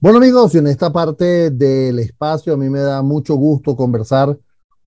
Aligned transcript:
Bueno 0.00 0.18
amigos, 0.18 0.54
en 0.54 0.68
esta 0.68 0.92
parte 0.92 1.50
del 1.50 1.98
espacio 1.98 2.54
a 2.54 2.56
mí 2.56 2.70
me 2.70 2.78
da 2.78 3.02
mucho 3.02 3.34
gusto 3.34 3.74
conversar 3.74 4.38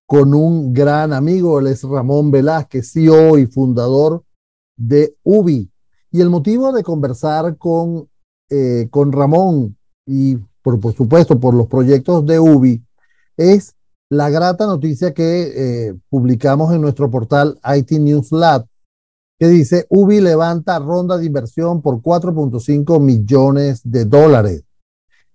con 0.06 0.32
un 0.32 0.72
gran 0.72 1.12
amigo, 1.12 1.60
él 1.60 1.66
es 1.66 1.82
Ramón 1.82 2.30
Velázquez, 2.30 2.90
CEO 2.90 3.36
y 3.36 3.44
fundador 3.44 4.24
de 4.74 5.14
UBI. 5.22 5.70
Y 6.12 6.22
el 6.22 6.30
motivo 6.30 6.72
de 6.72 6.82
conversar 6.82 7.58
con, 7.58 8.08
eh, 8.48 8.88
con 8.90 9.12
Ramón 9.12 9.76
y 10.06 10.36
por, 10.62 10.80
por, 10.80 10.94
supuesto 10.94 11.38
por 11.38 11.52
los 11.52 11.66
proyectos 11.66 12.24
de 12.24 12.40
UBI 12.40 12.82
es 13.36 13.74
la 14.08 14.30
grata 14.30 14.64
noticia 14.64 15.12
que 15.12 15.88
eh, 15.88 15.94
publicamos 16.08 16.72
en 16.72 16.80
nuestro 16.80 17.10
portal 17.10 17.60
IT 17.76 17.90
News 18.00 18.32
Lab, 18.32 18.66
que 19.38 19.48
dice 19.48 19.84
UBI 19.90 20.22
levanta 20.22 20.78
ronda 20.78 21.18
de 21.18 21.26
inversión 21.26 21.82
por 21.82 22.00
4.5 22.00 22.98
millones 22.98 23.82
de 23.84 24.06
dólares. 24.06 24.64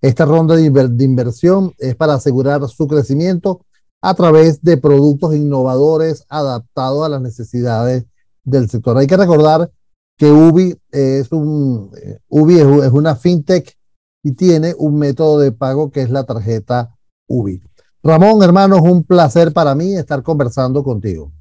Esta 0.02 0.26
ronda 0.26 0.56
de, 0.56 1.04
inversión 1.04 1.74
es 1.78 1.96
para 1.96 2.16
asegurar 2.16 2.68
su 2.68 2.88
crecimiento 2.88 3.66
a 4.02 4.14
través 4.14 4.62
de 4.62 4.78
productos 4.78 5.36
innovadores 5.36 6.26
adaptados 6.30 7.06
a 7.06 7.10
las 7.10 7.22
necesidades 7.22 8.06
del 8.44 8.70
sector. 8.70 8.98
Hay 8.98 9.08
que 9.08 9.18
recordar 9.18 9.72
que 10.18 10.32
UBI 10.32 10.78
es, 10.92 11.32
un, 11.32 11.92
eh, 12.02 12.20
UBI 12.28 12.60
es 12.60 12.92
una 12.92 13.16
fintech 13.16 13.76
y 14.24 14.34
tiene 14.34 14.74
un 14.78 15.00
método 15.00 15.40
de 15.40 15.52
pago 15.52 15.92
que 15.92 16.02
es 16.02 16.10
la 16.10 16.24
tarjeta 16.26 16.96
UBI. 17.28 17.62
Ramón, 18.04 18.42
hermano, 18.44 18.78
es 18.78 18.84
un 18.84 19.04
placer 19.04 19.52
para 19.52 19.76
mí 19.76 19.96
estar 19.96 20.24
conversando 20.24 20.84
contigo. 20.84 21.32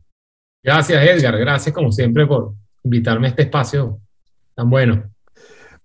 Gracias, 0.63 1.03
Edgar. 1.03 1.39
Gracias, 1.39 1.75
como 1.75 1.93
siempre, 1.93 2.27
por 2.27 2.55
invitarme 2.83 3.29
a 3.29 3.31
este 3.31 3.43
espacio 3.43 4.01
tan 4.55 4.69
bueno. 4.69 5.05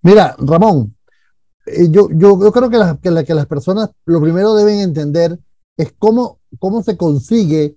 Mira, 0.02 0.34
Ramón, 0.38 0.96
yo, 1.90 2.08
yo, 2.10 2.40
yo, 2.40 2.52
creo 2.52 2.70
que, 2.70 2.78
que, 3.02 3.24
que, 3.24 3.34
las 3.34 3.46
personas 3.46 3.90
lo 4.04 4.20
primero 4.20 4.54
deben 4.54 4.80
entender 4.80 5.38
es 5.76 5.92
cómo, 5.98 6.40
cómo 6.58 6.82
se 6.82 6.96
consigue 6.96 7.76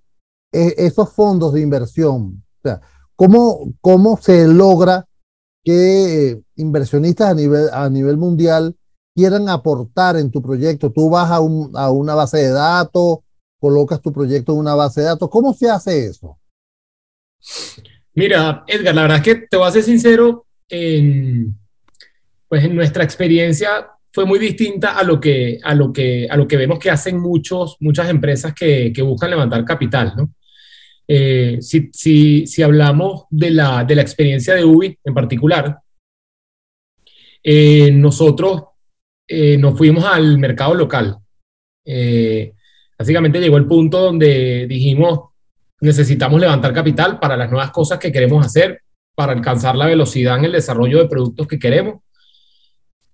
eh, 0.52 0.74
esos 0.78 1.12
fondos 1.14 1.54
de 1.54 1.62
inversión. 1.62 2.44
O 2.60 2.62
sea, 2.64 2.82
cómo, 3.16 3.74
cómo 3.82 4.18
se 4.18 4.48
logra 4.48 5.08
que 5.64 6.32
eh, 6.32 6.42
inversionistas 6.56 7.32
a 7.32 7.34
nivel, 7.34 7.70
a 7.72 7.90
nivel 7.90 8.18
mundial 8.18 8.76
quieran 9.16 9.50
aportar 9.50 10.18
en 10.18 10.30
tu 10.30 10.42
proyecto. 10.42 10.92
Tú 10.92 11.10
vas 11.10 11.32
a, 11.32 11.40
un, 11.40 11.72
a 11.76 11.90
una 11.90 12.16
base 12.16 12.38
de 12.38 12.50
datos, 12.50 13.20
colocas 13.60 14.02
tu 14.02 14.12
proyecto 14.12 14.54
en 14.54 14.60
una 14.60 14.76
base 14.76 15.02
de 15.02 15.08
datos. 15.08 15.30
¿Cómo 15.30 15.54
se 15.54 15.70
hace 15.70 16.06
eso? 16.06 16.38
Mira, 18.14 18.64
Edgar, 18.68 18.96
la 18.96 19.02
verdad 19.04 19.18
es 19.18 19.24
que 19.24 19.36
te 19.36 19.58
voy 19.58 19.68
a 19.68 19.72
ser 19.72 19.84
sincero, 19.84 20.46
en, 20.70 21.58
pues 22.48 22.70
nuestra 22.72 23.04
experiencia 23.04 23.88
fue 24.16 24.26
muy 24.26 24.40
distinta 24.40 24.98
a 24.98 25.04
lo 25.04 25.20
que, 25.20 25.60
a 25.62 25.76
lo 25.76 25.92
que, 25.92 26.26
a 26.30 26.38
lo 26.38 26.48
que 26.48 26.56
vemos 26.56 26.80
que 26.80 26.90
hacen 26.90 27.20
muchos, 27.20 27.76
muchas 27.82 28.10
empresas 28.10 28.54
que, 28.54 28.94
que 28.94 29.02
buscan 29.02 29.30
levantar 29.30 29.66
capital. 29.66 30.14
¿no? 30.16 30.32
Eh, 31.06 31.58
si, 31.60 31.90
si, 31.92 32.48
si, 32.48 32.64
hablamos 32.64 33.26
de 33.30 33.52
la, 33.52 33.84
de 33.84 33.94
la, 33.94 34.02
experiencia 34.02 34.56
de 34.56 34.64
UBI 34.64 34.98
en 35.04 35.14
particular, 35.14 35.80
eh, 37.44 37.92
nosotros 37.92 38.64
eh, 39.28 39.58
nos 39.58 39.78
fuimos 39.78 40.06
al 40.06 40.38
mercado 40.38 40.76
local. 40.76 41.18
básicamente 42.98 43.42
llegó 43.42 43.58
el 43.58 43.68
punto 43.68 44.00
donde 44.00 44.66
dijimos, 44.66 45.32
necesitamos 45.82 46.40
levantar 46.40 46.74
capital 46.74 47.20
para 47.20 47.36
las 47.36 47.52
nuevas 47.52 47.72
cosas 47.72 48.00
que 48.00 48.14
queremos 48.14 48.46
hacer, 48.46 48.82
para 49.14 49.34
alcanzar 49.34 49.76
la 49.76 49.88
velocidad 49.88 50.38
en 50.38 50.46
el 50.46 50.54
desarrollo 50.54 51.00
de 51.00 51.10
productos 51.10 51.48
que 51.48 51.60
queremos 51.60 52.05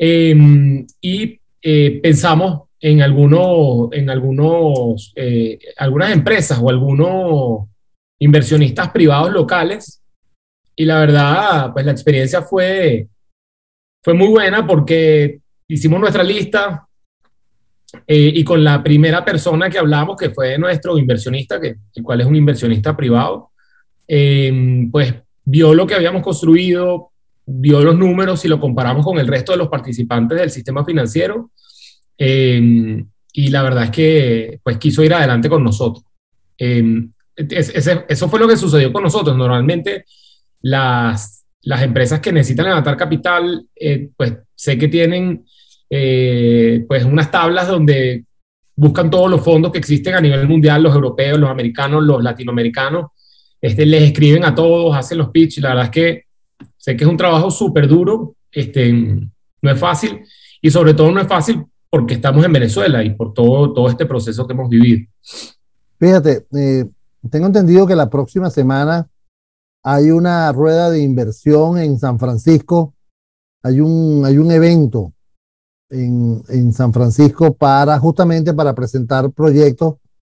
Em, 0.03 0.87
y 0.99 1.39
eh, 1.61 1.99
pensamos 2.01 2.69
en, 2.79 3.03
algunos, 3.03 3.89
en 3.91 4.09
algunos, 4.09 5.13
eh, 5.15 5.59
algunas 5.77 6.11
empresas 6.11 6.59
o 6.59 6.71
algunos 6.71 7.69
inversionistas 8.17 8.89
privados 8.89 9.31
locales. 9.31 10.01
Y 10.75 10.85
la 10.85 11.01
verdad, 11.01 11.71
pues 11.71 11.85
la 11.85 11.91
experiencia 11.91 12.41
fue, 12.41 13.09
fue 14.03 14.15
muy 14.15 14.29
buena 14.29 14.65
porque 14.65 15.39
hicimos 15.67 15.99
nuestra 15.99 16.23
lista 16.23 16.87
eh, 18.07 18.31
y 18.33 18.43
con 18.43 18.63
la 18.63 18.81
primera 18.81 19.23
persona 19.23 19.69
que 19.69 19.77
hablamos, 19.77 20.17
que 20.17 20.31
fue 20.31 20.57
nuestro 20.57 20.97
inversionista, 20.97 21.61
que, 21.61 21.75
el 21.93 22.03
cual 22.03 22.21
es 22.21 22.25
un 22.25 22.35
inversionista 22.35 22.97
privado, 22.97 23.51
em, 24.07 24.89
pues 24.89 25.13
vio 25.43 25.75
lo 25.75 25.85
que 25.85 25.93
habíamos 25.93 26.23
construido, 26.23 27.10
vio 27.45 27.81
los 27.81 27.97
números 27.97 28.43
y 28.45 28.47
lo 28.47 28.59
comparamos 28.59 29.05
con 29.05 29.17
el 29.17 29.27
resto 29.27 29.51
de 29.51 29.57
los 29.57 29.67
participantes 29.67 30.39
del 30.39 30.51
sistema 30.51 30.85
financiero. 30.85 31.51
Eh, 32.17 33.03
y 33.33 33.47
la 33.47 33.63
verdad 33.63 33.85
es 33.85 33.89
que 33.91 34.59
pues 34.63 34.77
quiso 34.77 35.03
ir 35.03 35.13
adelante 35.13 35.49
con 35.49 35.63
nosotros. 35.63 36.05
Eh, 36.57 37.07
eso 37.35 38.29
fue 38.29 38.39
lo 38.39 38.47
que 38.47 38.57
sucedió 38.57 38.91
con 38.91 39.03
nosotros. 39.03 39.35
Normalmente 39.35 40.05
las, 40.61 41.45
las 41.63 41.81
empresas 41.81 42.19
que 42.19 42.31
necesitan 42.31 42.67
levantar 42.67 42.97
capital, 42.97 43.65
eh, 43.75 44.09
pues 44.15 44.33
sé 44.55 44.77
que 44.77 44.87
tienen 44.87 45.45
pues 46.87 47.03
unas 47.03 47.29
tablas 47.29 47.67
donde 47.67 48.23
buscan 48.75 49.09
todos 49.09 49.29
los 49.29 49.41
fondos 49.41 49.71
que 49.73 49.77
existen 49.77 50.15
a 50.15 50.21
nivel 50.21 50.47
mundial, 50.47 50.81
los 50.81 50.95
europeos, 50.95 51.37
los 51.37 51.49
americanos, 51.49 52.01
los 52.01 52.23
latinoamericanos, 52.23 53.07
este, 53.61 53.85
les 53.85 54.03
escriben 54.03 54.43
a 54.43 54.55
todos, 54.55 54.95
hacen 54.95 55.19
los 55.19 55.29
pitch. 55.29 55.59
La 55.59 55.69
verdad 55.69 55.85
es 55.85 55.91
que 55.91 56.25
Sé 56.81 56.97
que 56.97 57.03
es 57.03 57.09
un 57.09 57.15
trabajo 57.15 57.51
súper 57.51 57.87
duro, 57.87 58.35
este, 58.51 58.91
no 58.91 59.71
es 59.71 59.79
fácil 59.79 60.23
y 60.59 60.71
sobre 60.71 60.95
todo 60.95 61.11
no 61.11 61.21
es 61.21 61.27
fácil 61.27 61.63
porque 61.91 62.15
estamos 62.15 62.43
en 62.43 62.51
Venezuela 62.51 63.03
y 63.03 63.11
por 63.13 63.33
todo, 63.33 63.71
todo 63.71 63.87
este 63.87 64.07
proceso 64.07 64.47
que 64.47 64.53
hemos 64.53 64.67
vivido. 64.67 65.07
Fíjate, 65.99 66.47
eh, 66.57 66.85
tengo 67.29 67.45
entendido 67.45 67.85
que 67.85 67.95
la 67.95 68.09
próxima 68.09 68.49
semana 68.49 69.07
hay 69.83 70.09
una 70.09 70.51
rueda 70.51 70.89
de 70.89 71.03
inversión 71.03 71.77
en 71.77 71.99
San 71.99 72.17
Francisco, 72.17 72.95
hay 73.61 73.79
un, 73.79 74.23
hay 74.25 74.39
un 74.39 74.51
evento 74.51 75.13
en, 75.91 76.41
en 76.49 76.73
San 76.73 76.91
Francisco 76.91 77.53
para 77.53 77.99
justamente 77.99 78.55
para 78.55 78.73
presentar 78.73 79.29
proyectos 79.29 79.97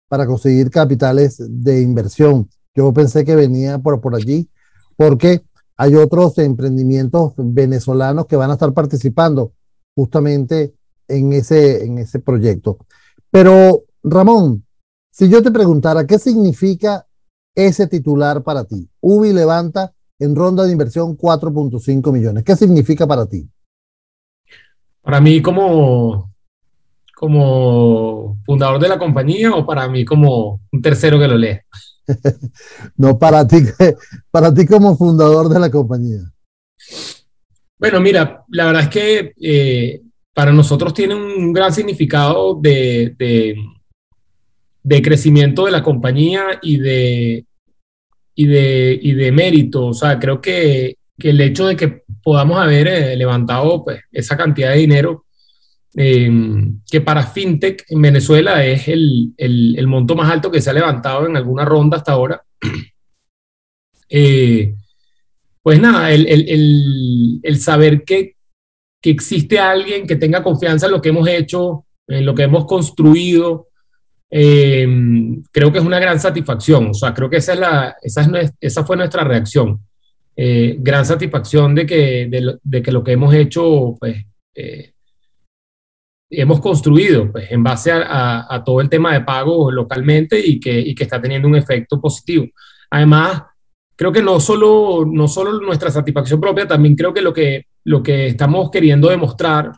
para 0.08 0.26
conseguir 0.26 0.70
capitales 0.70 1.36
de 1.38 1.82
inversión. 1.82 2.48
Yo 2.74 2.92
pensé 2.92 3.24
que 3.24 3.36
venía 3.36 3.78
por, 3.78 4.00
por 4.00 4.16
allí 4.16 4.48
porque 4.96 5.42
hay 5.76 5.94
otros 5.94 6.38
emprendimientos 6.38 7.32
venezolanos 7.36 8.26
que 8.26 8.36
van 8.36 8.50
a 8.50 8.54
estar 8.54 8.72
participando 8.72 9.52
justamente 9.94 10.74
en 11.08 11.32
ese, 11.32 11.84
en 11.84 11.98
ese 11.98 12.18
proyecto. 12.18 12.78
Pero, 13.30 13.84
Ramón, 14.02 14.64
si 15.10 15.28
yo 15.28 15.42
te 15.42 15.50
preguntara, 15.50 16.06
¿qué 16.06 16.18
significa 16.18 17.06
ese 17.54 17.86
titular 17.86 18.42
para 18.42 18.64
ti? 18.64 18.88
UBI 19.00 19.32
levanta 19.32 19.92
en 20.18 20.34
ronda 20.34 20.64
de 20.64 20.72
inversión 20.72 21.16
4.5 21.16 22.12
millones. 22.12 22.44
¿Qué 22.44 22.56
significa 22.56 23.06
para 23.06 23.26
ti? 23.26 23.48
Para 25.02 25.20
mí 25.20 25.42
como, 25.42 26.31
como 27.22 28.36
fundador 28.44 28.80
de 28.80 28.88
la 28.88 28.98
compañía 28.98 29.54
o 29.54 29.64
para 29.64 29.88
mí 29.88 30.04
como 30.04 30.60
un 30.72 30.82
tercero 30.82 31.20
que 31.20 31.28
lo 31.28 31.38
lee. 31.38 31.56
no 32.96 33.16
para 33.16 33.46
ti, 33.46 33.58
para 34.32 34.52
ti 34.52 34.66
como 34.66 34.96
fundador 34.96 35.48
de 35.48 35.60
la 35.60 35.70
compañía. 35.70 36.18
Bueno, 37.78 38.00
mira, 38.00 38.44
la 38.48 38.66
verdad 38.66 38.82
es 38.82 38.88
que 38.88 39.34
eh, 39.40 40.02
para 40.34 40.52
nosotros 40.52 40.92
tiene 40.92 41.14
un 41.14 41.52
gran 41.52 41.72
significado 41.72 42.58
de, 42.60 43.14
de, 44.82 45.00
crecimiento 45.00 45.66
de 45.66 45.70
la 45.70 45.82
compañía 45.84 46.58
y 46.60 46.78
de, 46.78 47.46
y 48.34 48.46
de, 48.46 48.98
y 49.00 49.12
de 49.12 49.30
mérito. 49.30 49.86
O 49.86 49.94
sea, 49.94 50.18
creo 50.18 50.40
que, 50.40 50.96
que 51.16 51.30
el 51.30 51.40
hecho 51.40 51.68
de 51.68 51.76
que 51.76 52.02
podamos 52.24 52.58
haber 52.58 52.88
eh, 52.88 53.16
levantado 53.16 53.84
pues, 53.84 54.00
esa 54.10 54.36
cantidad 54.36 54.70
de 54.70 54.78
dinero 54.78 55.24
Em, 55.94 56.80
que 56.90 57.02
para 57.02 57.26
FinTech 57.26 57.84
en 57.90 58.00
Venezuela 58.00 58.64
es 58.64 58.88
el, 58.88 59.34
el, 59.36 59.86
monto 59.86 60.16
más 60.16 60.30
alto 60.30 60.50
que 60.50 60.62
se 60.62 60.70
ha 60.70 60.72
levantado 60.72 61.26
en 61.26 61.36
alguna 61.36 61.64
ronda 61.64 61.98
hasta 61.98 62.12
ahora. 62.12 62.42
Eh, 64.14 64.74
pues 65.62 65.80
nada, 65.80 66.12
el, 66.12 66.26
el, 66.26 67.40
el 67.42 67.58
saber 67.58 68.04
que, 68.04 68.36
que, 69.00 69.08
existe 69.08 69.58
alguien 69.58 70.06
que 70.06 70.16
tenga 70.16 70.42
confianza 70.42 70.84
en 70.84 70.92
lo 70.92 71.00
que 71.00 71.08
hemos 71.08 71.26
hecho, 71.26 71.86
en 72.06 72.26
lo 72.26 72.34
que 72.34 72.42
hemos 72.42 72.66
construido, 72.66 73.68
em, 74.28 75.42
creo 75.50 75.72
que 75.72 75.78
es 75.78 75.84
una 75.84 75.98
gran 75.98 76.20
satisfacción. 76.20 76.90
O 76.90 76.92
sea, 76.92 77.14
creo 77.14 77.30
que 77.30 77.38
esa, 77.38 77.54
es 77.54 77.58
la, 77.58 77.96
esa, 78.02 78.38
es, 78.38 78.52
esa 78.60 78.84
fue 78.84 78.98
nuestra 78.98 79.24
reacción. 79.24 79.80
Eh, 80.36 80.76
gran 80.78 81.06
satisfacción 81.06 81.74
de 81.74 81.86
que, 81.86 82.26
de, 82.28 82.58
de, 82.62 82.82
que 82.82 82.92
lo 82.92 83.02
que 83.02 83.12
hemos 83.12 83.32
hecho, 83.34 83.96
pues, 83.98 84.26
eh, 84.54 84.91
hemos 86.32 86.60
construido 86.60 87.30
pues, 87.30 87.50
en 87.50 87.62
base 87.62 87.92
a, 87.92 88.62
todo 88.64 88.80
el 88.80 88.88
tema 88.88 89.12
de 89.12 89.20
pago 89.20 89.70
localmente 89.70 90.38
y 90.38 90.58
que, 90.58 90.94
que 90.94 91.04
está 91.04 91.20
teniendo 91.20 91.48
un 91.48 91.56
efecto 91.56 92.00
positivo. 92.00 92.46
Además, 92.90 93.42
creo 93.96 94.12
que 94.12 94.22
no 94.22 94.40
solo, 94.40 95.04
no 95.06 95.28
solo 95.28 95.60
nuestra 95.60 95.90
satisfacción 95.90 96.40
propia, 96.40 96.66
también 96.66 96.96
creo 96.96 97.12
que 97.12 97.22
lo 97.22 97.32
que, 97.32 97.66
lo 97.84 98.02
que 98.02 98.28
estamos 98.28 98.70
queriendo 98.70 99.08
demostrar 99.08 99.72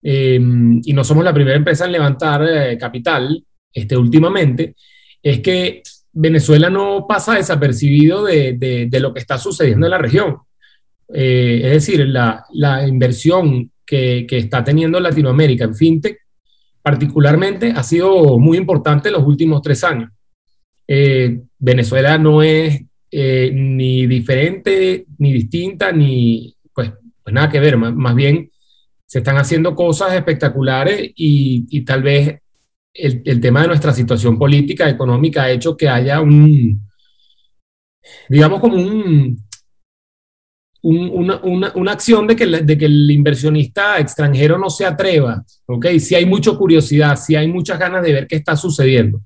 y 0.00 0.92
no 0.92 1.02
somos 1.04 1.24
la 1.24 1.34
primera 1.34 1.56
empresa 1.56 1.84
en 1.84 1.92
levantar 1.92 2.78
capital 2.78 3.44
este, 3.72 3.96
últimamente, 3.96 4.74
es 5.22 5.40
que 5.40 5.82
Venezuela 6.12 6.70
no 6.70 7.06
pasa 7.08 7.34
desapercibido 7.34 8.24
de, 8.24 8.88
lo 9.00 9.12
que 9.12 9.20
está 9.20 9.38
sucediendo 9.38 9.86
en 9.86 9.90
la 9.90 9.98
región. 9.98 10.38
Eh, 11.12 11.60
es 11.64 11.70
decir, 11.72 12.06
la, 12.06 12.44
inversión 12.86 13.70
que, 13.88 14.26
está 14.30 14.62
teniendo 14.62 15.00
Latinoamérica 15.00 15.64
en 15.64 15.74
fintech, 15.74 16.18
particularmente, 16.82 17.72
ha 17.74 17.82
sido 17.82 18.38
muy 18.38 18.58
importante 18.58 19.10
los 19.10 19.24
últimos 19.24 19.62
tres 19.62 19.82
años. 19.82 20.10
Eh, 20.86 21.40
Venezuela 21.58 22.18
no 22.18 22.42
es 22.42 22.82
eh, 23.10 23.50
ni 23.52 24.06
diferente, 24.06 25.06
ni 25.18 25.32
distinta, 25.32 25.90
ni 25.90 26.54
pues, 26.74 26.92
pues 27.22 27.34
nada 27.34 27.48
que 27.48 27.60
ver, 27.60 27.78
más, 27.78 28.14
bien 28.14 28.50
se 29.06 29.18
están 29.18 29.38
haciendo 29.38 29.74
cosas 29.74 30.12
espectaculares 30.12 31.12
y, 31.16 31.66
y 31.70 31.80
tal 31.82 32.02
vez 32.02 32.40
el, 32.92 33.40
tema 33.40 33.62
de 33.62 33.68
nuestra 33.68 33.92
situación 33.94 34.38
política, 34.38 34.88
económica, 34.88 35.44
ha 35.44 35.50
hecho 35.50 35.76
que 35.76 35.88
haya 35.88 36.20
un, 36.20 36.82
digamos, 38.28 38.60
como 38.60 38.76
un, 38.76 39.47
una, 40.82 41.40
una, 41.74 41.92
acción 41.92 42.26
de 42.26 42.36
que, 42.36 42.46
de 42.46 42.78
que 42.78 42.84
el 42.84 43.10
inversionista 43.10 43.98
extranjero 43.98 44.58
no 44.58 44.70
se 44.70 44.86
atreva, 44.86 45.44
¿ok? 45.66 45.86
Si 45.98 46.14
hay 46.14 46.24
mucha 46.24 46.52
curiosidad, 46.52 47.16
si 47.16 47.34
hay 47.34 47.48
muchas 47.48 47.78
ganas 47.78 48.02
de 48.02 48.12
ver 48.12 48.26
qué 48.26 48.36
está 48.36 48.56
sucediendo. 48.56 49.20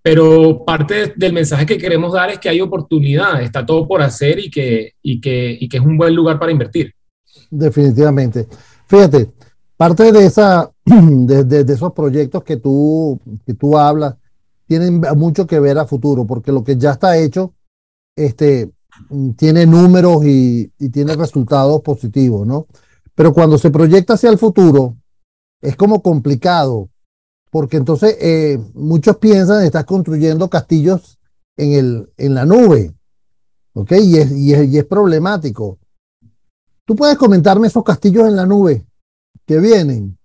Pero 0.00 0.64
parte 0.64 1.12
del 1.16 1.32
mensaje 1.32 1.66
que 1.66 1.78
queremos 1.78 2.12
dar 2.12 2.30
es 2.30 2.38
que 2.38 2.48
hay 2.48 2.60
oportunidad, 2.60 3.42
está 3.42 3.66
todo 3.66 3.86
por 3.86 4.00
hacer 4.00 4.38
y 4.38 4.50
que, 4.50 4.92
y 5.02 5.20
que, 5.20 5.56
y 5.60 5.68
que 5.68 5.76
es 5.76 5.82
un 5.82 5.98
buen 5.98 6.14
lugar 6.14 6.38
para 6.38 6.52
invertir. 6.52 6.94
Definitivamente. 7.50 8.46
Fíjate, 8.86 9.30
Parte 9.76 10.10
de, 10.10 10.24
esa, 10.24 10.70
de, 10.84 11.72
esos 11.72 11.92
proyectos 11.92 12.42
que 12.42 12.56
tú, 12.56 13.20
que 13.44 13.54
tú 13.54 13.76
hablas 13.76 14.16
tienen 14.66 15.00
mucho 15.16 15.46
que 15.46 15.60
ver 15.60 15.78
a 15.78 15.86
futuro, 15.86 16.26
porque 16.26 16.50
lo 16.50 16.64
que 16.64 16.76
ya 16.76 16.92
está 16.92 17.16
hecho 17.16 17.54
este, 18.16 18.72
tiene 19.36 19.66
números 19.66 20.24
y, 20.24 20.68
tiene 20.90 21.14
resultados 21.16 21.82
positivos, 21.82 22.46
¿no? 22.46 22.66
Pero 23.14 23.32
cuando 23.32 23.58
se 23.58 23.70
proyecta 23.70 24.14
hacia 24.14 24.30
el 24.30 24.38
futuro, 24.38 24.96
es 25.60 25.76
como 25.76 26.02
complicado, 26.02 26.88
porque 27.50 27.76
entonces 27.76 28.16
eh, 28.20 28.58
muchos 28.74 29.16
piensan 29.16 29.64
estás 29.64 29.84
construyendo 29.84 30.50
castillos 30.50 31.18
en, 31.56 31.72
el, 31.72 32.12
en 32.16 32.34
la 32.34 32.44
nube, 32.44 32.94
¿ok? 33.74 33.92
Y 33.92 34.18
es, 34.18 34.32
y, 34.32 34.52
es, 34.52 34.68
y 34.68 34.78
es 34.78 34.84
problemático. 34.84 35.78
¿Tú 36.84 36.94
puedes 36.94 37.16
comentarme 37.16 37.66
esos 37.66 37.84
castillos 37.84 38.28
en 38.28 38.36
la 38.36 38.46
nube? 38.46 38.86
que 39.46 39.58
vienen? 39.58 40.18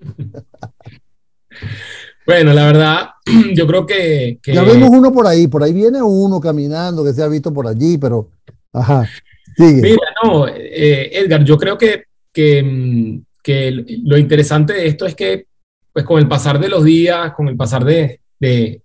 Bueno, 2.26 2.52
la 2.52 2.66
verdad, 2.66 3.10
yo 3.54 3.66
creo 3.66 3.86
que, 3.86 4.38
Ya 4.44 4.62
vemos 4.62 4.90
uno 4.90 5.12
por 5.12 5.26
ahí, 5.26 5.48
por 5.48 5.62
ahí 5.62 5.72
viene 5.72 6.02
uno 6.02 6.40
caminando 6.40 7.04
que 7.04 7.12
se 7.12 7.22
ha 7.22 7.28
visto 7.28 7.52
por 7.52 7.66
allí, 7.66 7.98
pero... 7.98 8.30
Ajá, 8.72 9.08
sigue. 9.56 9.82
Mira, 9.82 10.06
no, 10.22 10.46
eh, 10.46 11.10
Edgar, 11.12 11.44
yo 11.44 11.56
creo 11.58 11.76
que, 11.76 12.04
que, 12.32 13.84
lo 14.04 14.16
interesante 14.16 14.74
de 14.74 14.86
esto 14.86 15.06
es 15.06 15.14
que, 15.14 15.46
pues 15.92 16.04
con 16.04 16.18
el 16.18 16.28
pasar 16.28 16.60
de 16.60 16.68
los 16.68 16.84
días, 16.84 17.32
con 17.32 17.48
el 17.48 17.56
pasar 17.56 17.84
de, 17.84 18.20
de, 18.38 18.82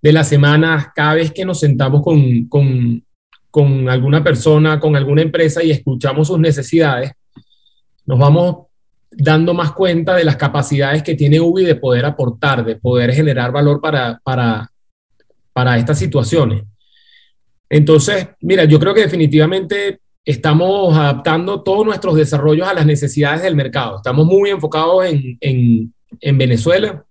las 0.00 0.28
semanas, 0.28 0.86
cada 0.94 1.14
vez 1.14 1.32
que 1.32 1.44
nos 1.44 1.60
sentamos 1.60 2.02
con, 2.02 2.46
con, 2.46 3.04
con 3.50 3.88
alguna 3.88 4.24
persona, 4.24 4.80
con 4.80 4.96
alguna 4.96 5.20
empresa 5.20 5.62
y 5.62 5.70
escuchamos 5.70 6.28
sus 6.28 6.38
necesidades, 6.38 7.12
nos 8.06 8.18
vamos 8.18 8.65
dando 9.18 9.54
más 9.54 9.72
cuenta 9.72 10.14
de 10.14 10.24
las 10.24 10.36
capacidades 10.36 11.02
que 11.02 11.14
tiene 11.14 11.40
UBI 11.40 11.64
de 11.64 11.74
poder 11.74 12.04
aportar, 12.04 12.64
de 12.64 12.76
poder 12.76 13.12
generar 13.12 13.50
valor 13.50 13.80
para, 13.80 14.20
para, 14.22 14.70
para 15.52 15.78
estas 15.78 15.98
situaciones. 15.98 16.64
Entonces, 17.68 18.28
mira, 18.40 18.64
yo 18.64 18.78
creo 18.78 18.92
que 18.92 19.00
definitivamente 19.00 20.00
estamos 20.24 20.96
adaptando 20.96 21.62
todos 21.62 21.86
nuestros 21.86 22.14
desarrollos 22.14 22.68
a 22.68 22.74
las 22.74 22.84
necesidades 22.84 23.42
del 23.42 23.56
mercado. 23.56 23.96
Estamos 23.96 24.26
muy 24.26 24.50
enfocados 24.50 25.06
en, 25.06 25.38
en, 25.40 25.94
en 26.20 26.38
Venezuela, 26.38 27.04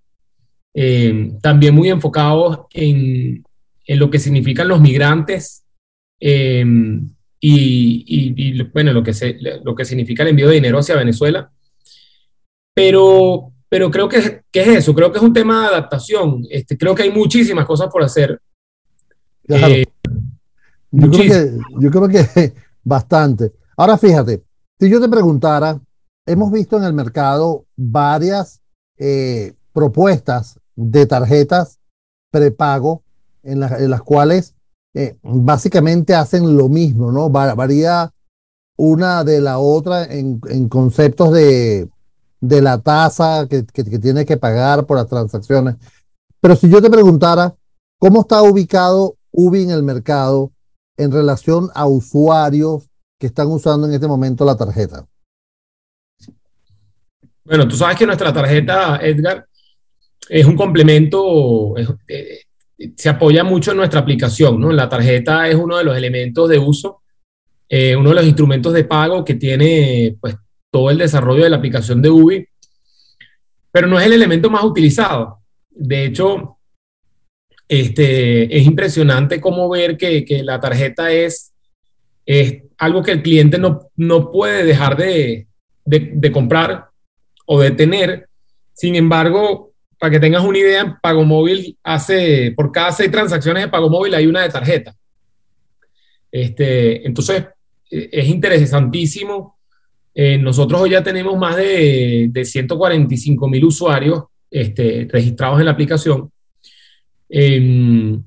eh, 0.74 1.31
también 1.42 1.74
muy 1.74 1.90
enfocados 1.90 2.60
en, 2.72 3.44
en, 3.86 4.00
lo 4.00 4.10
que 4.10 4.19
significan 4.19 4.68
los 4.68 4.80
migrantes 4.80 5.66
eh, 6.19 6.63
y, 7.40 8.04
y, 8.38 8.62
bueno, 8.74 8.94
lo 8.94 9.01
que, 9.01 9.13
se, 9.13 9.38
lo 9.63 9.74
que 9.74 9.86
significa 9.86 10.24
el 10.24 10.30
envío 10.30 10.48
de 10.50 10.56
dinero 10.56 10.80
hacia 10.80 10.96
Venezuela. 10.96 11.50
Pero, 12.75 13.54
pero 13.69 13.89
creo 13.89 14.10
que, 14.10 14.44
que, 14.51 14.62
es 14.62 14.68
eso, 14.68 14.94
creo 14.94 15.12
que 15.12 15.18
es 15.18 15.24
un 15.24 15.33
tema 15.33 15.62
de 15.62 15.68
adaptación. 15.68 16.45
Este, 16.50 16.77
creo 16.77 16.94
que 16.94 17.04
hay 17.04 17.12
muchísimas 17.12 17.66
cosas 17.66 17.88
por 17.88 18.04
hacer. 18.04 18.39
Eh, 19.48 19.86
yo, 20.92 21.10
creo 21.10 21.22
que, 21.22 21.57
yo 21.80 21.92
creo 21.92 22.07
que 22.07 22.54
bastante. 22.83 23.54
Ahora 23.77 23.98
fíjate, 23.98 24.44
si 24.80 24.89
yo 24.89 25.00
te 25.00 25.10
preguntara, 25.10 25.80
hemos 26.25 26.51
visto 26.51 26.77
en 26.77 26.83
el 26.83 26.94
mercado 26.94 27.66
varias 27.75 28.62
eh, 28.98 29.54
propuestas 29.74 30.60
de 30.75 31.06
tarjetas 31.06 31.80
prepago 32.31 33.04
en, 33.44 33.63
en 33.63 33.89
las 33.89 34.01
cuales 34.01 34.56
eh, 34.94 35.18
básicamente 35.22 36.16
hacen 36.16 36.57
lo 36.57 36.69
mismo, 36.69 37.12
¿no? 37.12 37.30
Varía 37.30 38.12
una 38.77 39.24
de 39.24 39.39
la 39.42 39.60
otra 39.60 40.06
en, 40.06 40.42
en 40.50 40.68
conceptos 40.68 41.31
de, 41.31 41.89
de 42.48 42.62
la 42.62 42.80
tasa 42.80 43.48
que, 43.50 43.66
que, 43.66 44.00
tiene 44.00 44.26
que 44.26 44.38
pagar 44.38 44.86
por 44.86 44.98
las 44.98 45.08
transacciones. 45.08 45.76
Pero 46.40 46.56
si 46.56 46.70
yo 46.70 46.82
te 46.82 46.90
preguntara, 46.90 47.56
¿cómo 48.00 48.22
está 48.22 48.42
ubicado 48.44 49.16
UBI 49.32 49.64
en 49.64 49.72
el 49.72 49.84
mercado 49.84 50.52
en 50.98 51.12
relación 51.12 51.70
a 51.74 51.88
usuarios 51.88 52.88
que 53.20 53.28
están 53.28 53.48
usando 53.48 53.88
en 53.88 53.94
este 53.94 54.08
momento 54.08 54.46
la 54.46 54.56
tarjeta? 54.56 55.06
Bueno, 57.44 57.68
tú 57.68 57.76
sabes 57.76 57.98
que 57.98 58.06
nuestra 58.06 58.34
tarjeta, 58.34 58.98
Edgar, 59.02 59.46
es 60.30 60.46
un 60.46 60.56
complemento, 60.56 61.76
eh, 61.78 62.42
se 62.96 63.10
apoya 63.10 63.44
mucho 63.44 63.72
en 63.72 63.78
nuestra 63.78 64.00
aplicación, 64.00 64.60
¿no? 64.60 64.72
La 64.72 64.90
tarjeta 64.90 65.48
es 65.48 65.56
uno 65.56 65.78
de 65.78 65.84
los 65.84 65.96
elementos 65.98 66.50
de 66.50 66.60
uso, 66.60 67.02
eh, 67.70 67.96
uno 67.96 68.10
de 68.10 68.16
los 68.16 68.26
instrumentos 68.26 68.74
de 68.74 68.84
pago 68.84 69.24
que 69.24 69.36
tiene, 69.36 70.18
pues, 70.20 70.36
todo 70.75 70.89
el 70.89 70.98
desarrollo 70.98 71.45
de 71.45 71.50
la 71.50 71.56
aplicación 71.56 72.01
de 72.01 72.10
UBI, 72.10 72.50
pero 73.72 73.88
no 73.88 73.98
es 73.98 74.05
el 74.05 74.12
elemento 74.12 74.50
más 74.50 74.65
utilizado. 74.65 75.39
De 75.70 76.03
hecho, 76.03 76.58
este, 77.70 78.58
es 78.58 78.65
impresionante 78.65 79.39
cómo 79.39 79.70
ver 79.70 79.96
que, 79.96 80.25
la 80.44 80.60
tarjeta 80.60 81.13
es, 81.13 81.53
es, 82.25 82.62
algo 82.77 83.03
que 83.03 83.13
el 83.13 83.22
cliente 83.22 83.58
no, 83.58 83.89
no 83.96 84.34
puede 84.34 84.65
dejar 84.65 84.98
de, 84.98 85.48
de, 85.86 86.32
comprar 86.34 86.89
o 87.46 87.62
de 87.62 87.72
tener. 87.72 88.27
Sin 88.74 88.96
embargo, 88.96 89.72
para 89.98 90.12
que 90.12 90.20
tengas 90.20 90.44
una 90.44 90.58
idea, 90.58 91.00
Pago 91.01 91.24
Móvil 91.24 91.77
hace, 91.84 92.51
por 92.53 92.74
cada 92.74 92.91
seis 92.91 93.10
transacciones 93.10 93.63
de 93.63 93.70
Pago 93.70 93.89
Móvil 93.89 94.13
hay 94.13 94.27
una 94.27 94.41
de 94.41 94.50
tarjeta. 94.50 94.94
Este, 96.29 97.08
entonces, 97.08 97.46
e, 97.89 98.10
es 98.12 98.27
interesantísimo 98.27 99.55
eh, 100.17 100.38
nosotros 100.38 100.79
hoy 100.79 100.91
ya 100.91 101.03
tenemos 101.03 101.38
más 101.38 101.57
de, 101.57 102.29
de 102.31 102.45
145 102.45 103.50
mil 103.50 103.65
usuarios 103.65 104.24
este, 104.50 105.05
registrados 105.12 105.60
en 105.60 105.65
la 105.65 105.72
aplicación. 105.72 106.31
Em, 107.27 108.24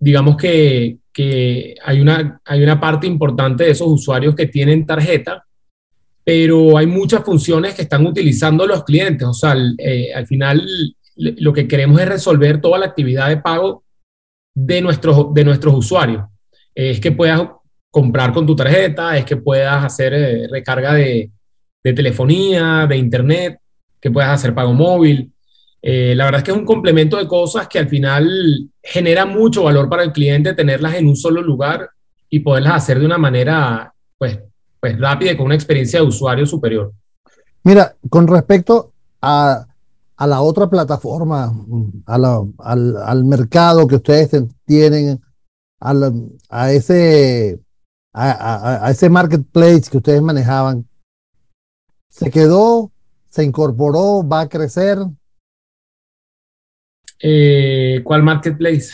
digamos 0.00 0.36
que, 0.36 0.98
que, 1.12 1.76
hay, 1.84 2.00
una, 2.00 2.40
hay 2.44 2.62
una 2.64 2.80
parte 2.80 3.06
importante 3.06 3.64
de 3.64 3.70
esos 3.70 3.86
usuarios 3.86 4.34
que 4.34 4.46
tienen 4.46 4.84
tarjeta, 4.84 5.44
pero 6.24 6.76
hay 6.76 6.86
muchas 6.86 7.24
funciones 7.24 7.74
que 7.74 7.82
están 7.82 8.04
utilizando 8.04 8.66
los 8.66 8.82
clientes. 8.82 9.28
O 9.28 9.34
sea, 9.34 9.56
eh, 9.78 10.12
al 10.12 10.26
final 10.26 10.66
lo 11.14 11.52
que 11.52 11.68
queremos 11.68 12.00
es 12.00 12.08
resolver 12.08 12.60
toda 12.60 12.80
la 12.80 12.86
actividad 12.86 13.28
de 13.28 13.36
pago 13.36 13.84
de 14.54 14.80
nuestros, 14.80 15.32
de 15.32 15.44
nuestros 15.44 15.72
usuarios. 15.72 16.24
Es 16.74 16.98
que 16.98 17.12
puedas 17.12 17.42
comprar 17.90 18.32
con 18.32 18.46
tu 18.46 18.54
tarjeta, 18.54 19.16
es 19.16 19.24
que 19.24 19.36
puedas 19.36 19.84
hacer 19.84 20.12
eh, 20.14 20.48
recarga 20.50 20.94
de, 20.94 21.30
telefonía, 21.82 22.86
de 22.86 22.98
internet, 22.98 23.60
que 24.00 24.10
puedas 24.10 24.30
hacer 24.30 24.54
pago 24.54 24.74
móvil. 24.74 25.32
Eh, 25.80 26.14
la 26.14 26.26
verdad 26.26 26.40
es 26.40 26.44
que 26.44 26.50
es 26.50 26.56
un 26.56 26.66
complemento 26.66 27.16
de 27.16 27.26
cosas 27.26 27.66
que 27.66 27.78
al 27.78 27.88
final 27.88 28.68
genera 28.82 29.24
mucho 29.24 29.64
valor 29.64 29.88
para 29.88 30.02
el 30.02 30.12
cliente 30.12 30.52
tenerlas 30.52 30.96
en 30.96 31.06
un 31.06 31.16
solo 31.16 31.40
lugar 31.40 31.88
y 32.28 32.40
poderlas 32.40 32.74
hacer 32.74 32.98
de 32.98 33.06
una 33.06 33.16
manera 33.16 33.92
pues, 34.18 34.38
pues 34.78 35.00
rápida 35.00 35.32
y 35.32 35.36
con 35.36 35.46
una 35.46 35.54
experiencia 35.54 36.00
de 36.00 36.06
usuario 36.06 36.44
superior. 36.44 36.92
Mira, 37.62 37.96
con 38.10 38.26
respecto 38.26 38.92
a, 39.22 39.66
la 40.18 40.40
otra 40.42 40.68
plataforma, 40.68 41.50
al, 42.06 42.52
al, 42.58 43.24
mercado 43.24 43.86
que 43.86 43.96
ustedes 43.96 44.30
tienen, 44.66 45.20
a 45.80 46.72
ese 46.72 47.60
a, 48.20 48.90
ese 48.90 49.08
marketplace 49.08 49.90
que 49.90 49.98
ustedes 49.98 50.22
manejaban, 50.22 50.88
¿Se 52.18 52.30
quedó? 52.32 52.90
¿Se 53.28 53.44
incorporó? 53.44 54.26
¿Va 54.26 54.40
a 54.40 54.48
crecer? 54.48 54.98
Eh, 57.20 58.00
¿Cuál 58.02 58.24
marketplace? 58.24 58.90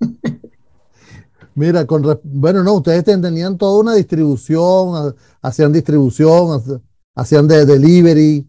Mira, 1.54 1.86
con 1.86 2.20
bueno, 2.22 2.62
no, 2.62 2.74
ustedes 2.74 3.04
tenían 3.04 3.56
toda 3.56 3.80
una 3.80 3.94
distribución, 3.94 5.14
hacían 5.40 5.72
distribución, 5.72 6.82
hacían 7.14 7.48
de 7.48 7.64
delivery. 7.64 8.46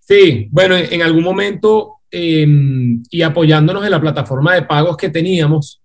Sí, 0.00 0.48
bueno, 0.52 0.76
en 0.76 1.02
algún 1.02 1.24
momento 1.24 1.96
em, 2.10 3.02
y 3.10 3.22
apoyándonos 3.22 3.84
en 3.84 3.90
la 3.90 4.00
plataforma 4.00 4.54
de 4.54 4.62
pagos 4.62 4.96
que 4.96 5.10
teníamos, 5.10 5.81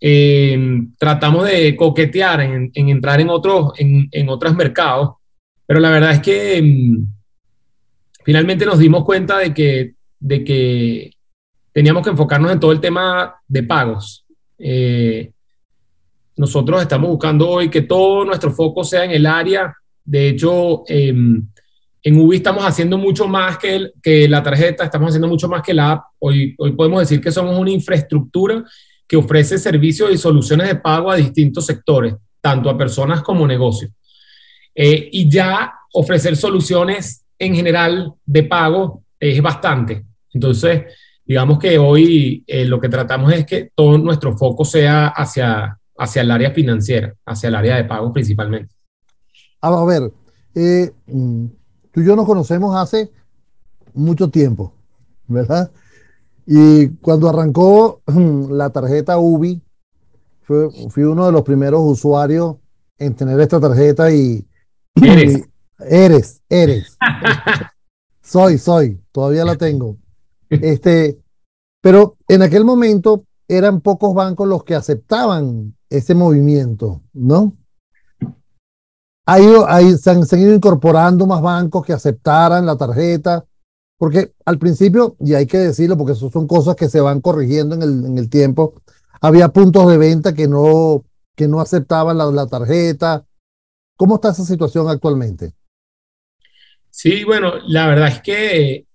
em, 0.00 0.92
tratamos 0.98 1.46
de 1.46 1.74
coquetear 1.76 2.40
en, 2.40 2.70
entrar 2.74 3.20
en 3.20 3.30
otros, 3.30 3.72
en, 3.78 4.08
en, 4.10 4.28
otros 4.28 4.54
mercados, 4.54 5.14
pero 5.66 5.80
la 5.80 5.90
verdad 5.90 6.12
es 6.12 6.20
que 6.20 6.58
em, 6.58 7.06
finalmente 8.24 8.66
nos 8.66 8.78
dimos 8.78 9.04
cuenta 9.04 9.38
de 9.38 9.54
que, 9.54 9.94
de 10.18 10.44
que 10.44 11.10
teníamos 11.72 12.02
que 12.02 12.10
enfocarnos 12.10 12.52
en 12.52 12.60
todo 12.60 12.72
el 12.72 12.80
tema 12.80 13.34
de 13.46 13.62
pagos. 13.62 14.24
Eh, 14.58 15.30
nosotros 16.36 16.82
estamos 16.82 17.10
buscando 17.10 17.48
hoy 17.48 17.68
que 17.68 17.82
todo 17.82 18.24
nuestro 18.24 18.50
foco 18.50 18.84
sea 18.84 19.04
en 19.04 19.12
el 19.12 19.26
área. 19.26 19.74
De 20.04 20.28
hecho, 20.28 20.84
em, 20.86 21.46
en 22.02 22.20
Ubi 22.20 22.36
estamos 22.36 22.64
haciendo 22.64 22.98
mucho 22.98 23.26
más 23.26 23.56
que, 23.58 23.90
que 24.02 24.28
la 24.28 24.42
tarjeta, 24.42 24.84
estamos 24.84 25.08
haciendo 25.08 25.28
mucho 25.28 25.48
más 25.48 25.62
que 25.62 25.74
la 25.74 25.92
app. 25.92 26.04
Hoy, 26.18 26.54
hoy 26.58 26.72
podemos 26.72 27.00
decir 27.00 27.20
que 27.20 27.32
somos 27.32 27.58
una 27.58 27.70
infraestructura 27.70 28.64
que 29.06 29.16
ofrece 29.16 29.58
servicios 29.58 30.10
y 30.12 30.18
soluciones 30.18 30.68
de 30.68 30.76
pago 30.76 31.10
a 31.10 31.16
distintos 31.16 31.66
sectores, 31.66 32.14
tanto 32.40 32.70
a 32.70 32.78
personas 32.78 33.22
como 33.22 33.46
negocios. 33.46 33.92
Eh, 34.74 35.08
y 35.12 35.30
ya 35.30 35.72
ofrecer 35.92 36.36
soluciones 36.36 37.24
en 37.38 37.54
general 37.54 38.12
de 38.24 38.42
pago 38.44 39.02
es 39.20 39.40
bastante. 39.40 40.04
Entonces, 40.32 40.82
digamos 41.24 41.58
que 41.58 41.78
hoy 41.78 42.44
eh, 42.46 42.64
lo 42.64 42.80
que 42.80 42.88
tratamos 42.88 43.32
es 43.32 43.46
que 43.46 43.70
todo 43.74 43.96
nuestro 43.98 44.36
foco 44.36 44.64
sea 44.64 45.08
hacia, 45.08 45.78
hacia 45.96 46.22
el 46.22 46.30
área 46.30 46.50
financiera, 46.50 47.14
hacia 47.24 47.48
el 47.48 47.54
área 47.54 47.76
de 47.76 47.84
pagos 47.84 48.12
principalmente. 48.12 48.74
A 49.60 49.84
ver, 49.84 50.12
eh, 50.54 50.90
mm, 51.06 51.46
tú 51.90 52.00
y 52.00 52.04
yo 52.04 52.16
nos 52.16 52.26
conocemos 52.26 52.76
hace 52.76 53.10
mucho 53.94 54.28
tiempo, 54.28 54.74
¿verdad? 55.26 55.70
Y 56.46 56.88
cuando 56.96 57.28
arrancó 57.28 58.02
la 58.50 58.70
tarjeta 58.70 59.18
UBI, 59.18 59.62
fui 60.42 61.04
uno 61.04 61.26
de 61.26 61.32
los 61.32 61.42
primeros 61.42 61.80
usuarios 61.82 62.56
en 62.98 63.14
tener 63.14 63.40
esta 63.40 63.60
tarjeta 63.60 64.12
y... 64.12 64.46
Eres. 64.96 65.48
eres, 65.78 66.42
eres. 66.48 66.98
soy, 68.22 68.58
soy, 68.58 69.00
todavía 69.10 69.44
la 69.44 69.56
tengo. 69.56 69.96
Este, 70.48 71.18
pero 71.80 72.16
en 72.28 72.42
aquel 72.42 72.64
momento 72.64 73.24
eran 73.48 73.80
pocos 73.80 74.14
bancos 74.14 74.48
los 74.48 74.64
que 74.64 74.74
aceptaban 74.74 75.76
ese 75.90 76.14
movimiento, 76.14 77.02
¿no? 77.12 77.56
Ahí, 79.26 79.96
se, 79.96 80.10
han, 80.10 80.26
seguido 80.26 80.54
incorporando 80.54 81.26
más 81.26 81.40
bancos 81.40 81.84
que 81.84 81.94
aceptaran 81.94 82.66
la 82.66 82.76
tarjeta, 82.76 83.44
porque 83.98 84.32
al 84.44 84.58
principio, 84.58 85.16
y 85.20 85.34
hay 85.34 85.46
que 85.46 85.58
decirlo, 85.58 85.96
porque 85.96 86.12
eso 86.12 86.30
son 86.30 86.46
cosas 86.46 86.76
que 86.76 86.88
se 86.88 87.00
van 87.00 87.20
corrigiendo 87.20 87.74
en 87.74 87.82
el, 87.82 88.04
en 88.06 88.18
el 88.18 88.28
tiempo, 88.28 88.74
había 89.20 89.48
puntos 89.48 89.88
de 89.88 89.96
venta 89.96 90.34
que 90.34 90.48
no, 90.48 91.04
que 91.34 91.48
no 91.48 91.60
aceptaban 91.60 92.18
la, 92.18 92.46
tarjeta. 92.46 93.24
¿Cómo 93.96 94.16
está 94.16 94.30
esa 94.30 94.44
situación 94.44 94.88
actualmente? 94.88 95.52
Sí, 96.90 97.24
bueno, 97.24 97.54
la 97.66 97.86
verdad 97.86 98.08
es 98.08 98.20
que 98.20 98.86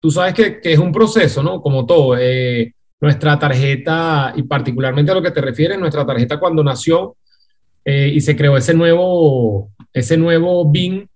tú 0.00 0.10
sabes 0.10 0.34
que, 0.34 0.60
es 0.62 0.78
un 0.78 0.92
proceso, 0.92 1.42
¿no? 1.42 1.60
Como 1.60 1.86
todo. 1.86 2.16
Eh, 2.18 2.74
nuestra 3.00 3.38
tarjeta, 3.38 4.32
y 4.34 4.44
particularmente 4.44 5.12
a 5.12 5.14
lo 5.14 5.22
que 5.22 5.30
te 5.30 5.42
refieres, 5.42 5.78
nuestra 5.78 6.06
tarjeta 6.06 6.40
cuando 6.40 6.64
nació 6.64 7.16
eh, 7.84 8.10
y 8.14 8.20
se 8.22 8.34
creó 8.34 8.56
ese 8.56 8.72
nuevo, 8.72 9.70
ese 9.92 10.16
nuevo 10.16 10.70
BIN, 10.70 11.06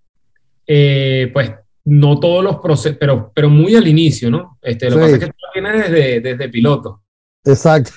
eh, 0.66 1.30
pues 1.33 1.52
no 1.88 2.21
todos 2.21 2.45
los 2.45 2.57
procesos, 2.59 2.99
pero, 2.99 3.33
pero 3.35 3.49
muy 3.49 3.75
al 3.75 3.87
inicio, 3.88 4.30
¿no? 4.30 4.59
Este, 4.61 4.90
lo 4.90 4.97
que 4.97 5.02
pasa 5.02 5.14
es 5.14 5.21
que 5.21 5.26
tú 5.26 5.33
lo 5.42 5.52
tienes 5.52 5.90
desde, 5.90 6.21
desde 6.21 6.49
piloto. 6.49 7.02
Exacto. 7.45 7.92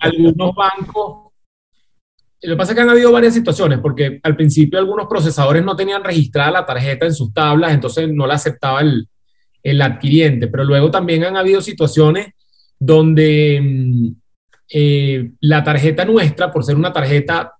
algunos 0.00 0.54
bancos 0.54 1.22
lo 2.42 2.54
que 2.54 2.56
pasa 2.56 2.72
es 2.72 2.76
que 2.76 2.82
han 2.82 2.90
habido 2.90 3.12
varias 3.12 3.34
situaciones, 3.34 3.78
porque 3.78 4.18
al 4.22 4.34
principio 4.34 4.78
algunos 4.78 5.06
procesadores 5.06 5.64
no 5.64 5.76
tenían 5.76 6.02
registrada 6.02 6.50
la 6.50 6.66
tarjeta 6.66 7.06
en 7.06 7.14
sus 7.14 7.32
tablas, 7.32 7.72
entonces 7.72 8.08
no 8.08 8.26
la 8.26 8.34
aceptaba 8.34 8.80
el, 8.80 9.08
el 9.62 9.80
adquiriente, 9.80 10.48
pero 10.48 10.64
luego 10.64 10.90
también 10.90 11.22
han 11.24 11.36
habido 11.36 11.60
situaciones 11.60 12.32
donde 12.80 13.60
mm, 13.62 14.08
eh, 14.70 15.30
la 15.40 15.62
tarjeta 15.62 16.04
nuestra, 16.04 16.50
por 16.50 16.64
ser 16.64 16.74
una 16.74 16.92
tarjeta 16.92 17.52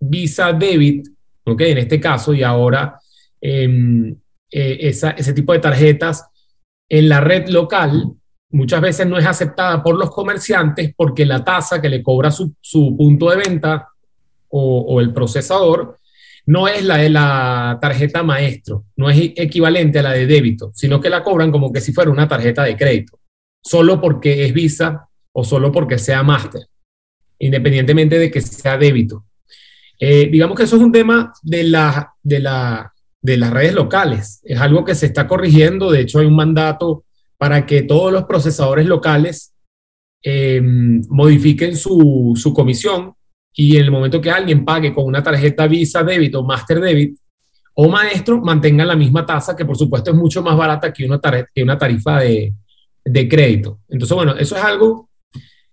Visa 0.00 0.52
Debit, 0.52 1.08
¿ok? 1.44 1.60
En 1.60 1.78
este 1.78 2.00
caso, 2.00 2.32
y 2.32 2.42
ahora 2.42 2.98
em, 3.38 4.16
eh, 4.50 4.78
ese 4.80 5.32
tipo 5.32 5.52
de 5.52 5.58
tarjetas 5.58 6.28
en 6.88 7.08
la 7.08 7.20
red 7.20 7.48
local 7.48 8.12
muchas 8.50 8.80
veces 8.80 9.06
no 9.06 9.18
es 9.18 9.26
aceptada 9.26 9.82
por 9.82 9.96
los 9.96 10.10
comerciantes 10.10 10.92
porque 10.96 11.26
la 11.26 11.44
tasa 11.44 11.80
que 11.80 11.88
le 11.88 12.02
cobra 12.02 12.30
su, 12.30 12.54
punto 12.96 13.30
de 13.30 13.36
venta 13.36 13.88
o, 14.48 14.80
o 14.80 15.00
el 15.00 15.12
procesador 15.12 15.98
no 16.46 16.68
es 16.68 16.84
la 16.84 16.98
de 16.98 17.10
la 17.10 17.78
tarjeta 17.80 18.22
maestro, 18.22 18.84
no 18.96 19.10
es 19.10 19.32
equivalente 19.36 19.98
a 19.98 20.02
la 20.02 20.12
de 20.12 20.26
débito, 20.26 20.70
sino 20.74 21.00
que 21.00 21.10
la 21.10 21.24
cobran 21.24 21.50
como 21.50 21.72
que 21.72 21.80
si 21.80 21.92
fuera 21.92 22.10
una 22.10 22.28
tarjeta 22.28 22.62
de 22.62 22.76
crédito, 22.76 23.18
solo 23.62 24.00
porque 24.00 24.44
es 24.44 24.54
Visa 24.54 25.08
o 25.32 25.42
solo 25.42 25.72
porque 25.72 25.98
sea 25.98 26.22
Master, 26.22 26.62
independientemente 27.40 28.18
de 28.18 28.30
que 28.30 28.40
sea 28.40 28.78
débito. 28.78 29.24
Eh, 29.98 30.28
digamos 30.30 30.56
que 30.56 30.64
eso 30.64 30.76
es 30.76 30.82
un 30.82 30.92
tema 30.92 31.32
de, 31.42 31.64
la, 31.64 32.14
de, 32.22 32.38
la, 32.38 32.92
de 33.22 33.36
las 33.36 33.50
redes 33.50 33.74
locales, 33.74 34.40
es 34.44 34.60
algo 34.60 34.84
que 34.84 34.94
se 34.94 35.06
está 35.06 35.26
corrigiendo, 35.26 35.90
de 35.90 36.00
hecho 36.00 36.20
hay 36.20 36.26
un 36.26 36.36
mandato 36.36 37.04
para 37.38 37.66
que 37.66 37.82
todos 37.82 38.12
los 38.12 38.24
procesadores 38.24 38.86
locales 38.86 39.54
eh, 40.22 40.60
modifiquen 40.62 41.76
su, 41.76 42.32
su 42.36 42.52
comisión 42.54 43.14
y 43.52 43.76
en 43.76 43.84
el 43.84 43.90
momento 43.90 44.20
que 44.20 44.30
alguien 44.30 44.64
pague 44.64 44.92
con 44.92 45.04
una 45.04 45.22
tarjeta 45.22 45.66
Visa 45.66 46.02
Débito, 46.02 46.44
Master 46.44 46.80
Debit 46.80 47.18
o 47.74 47.88
Maestro, 47.88 48.40
mantengan 48.40 48.88
la 48.88 48.96
misma 48.96 49.24
tasa, 49.24 49.56
que 49.56 49.64
por 49.64 49.76
supuesto 49.76 50.10
es 50.10 50.16
mucho 50.16 50.42
más 50.42 50.56
barata 50.56 50.92
que 50.92 51.04
una, 51.04 51.20
que 51.54 51.62
una 51.62 51.78
tarifa 51.78 52.20
de, 52.20 52.54
de, 53.04 53.28
crédito. 53.28 53.80
Entonces, 53.88 54.14
bueno, 54.14 54.34
eso 54.36 54.56
es 54.56 54.62
algo 54.62 55.10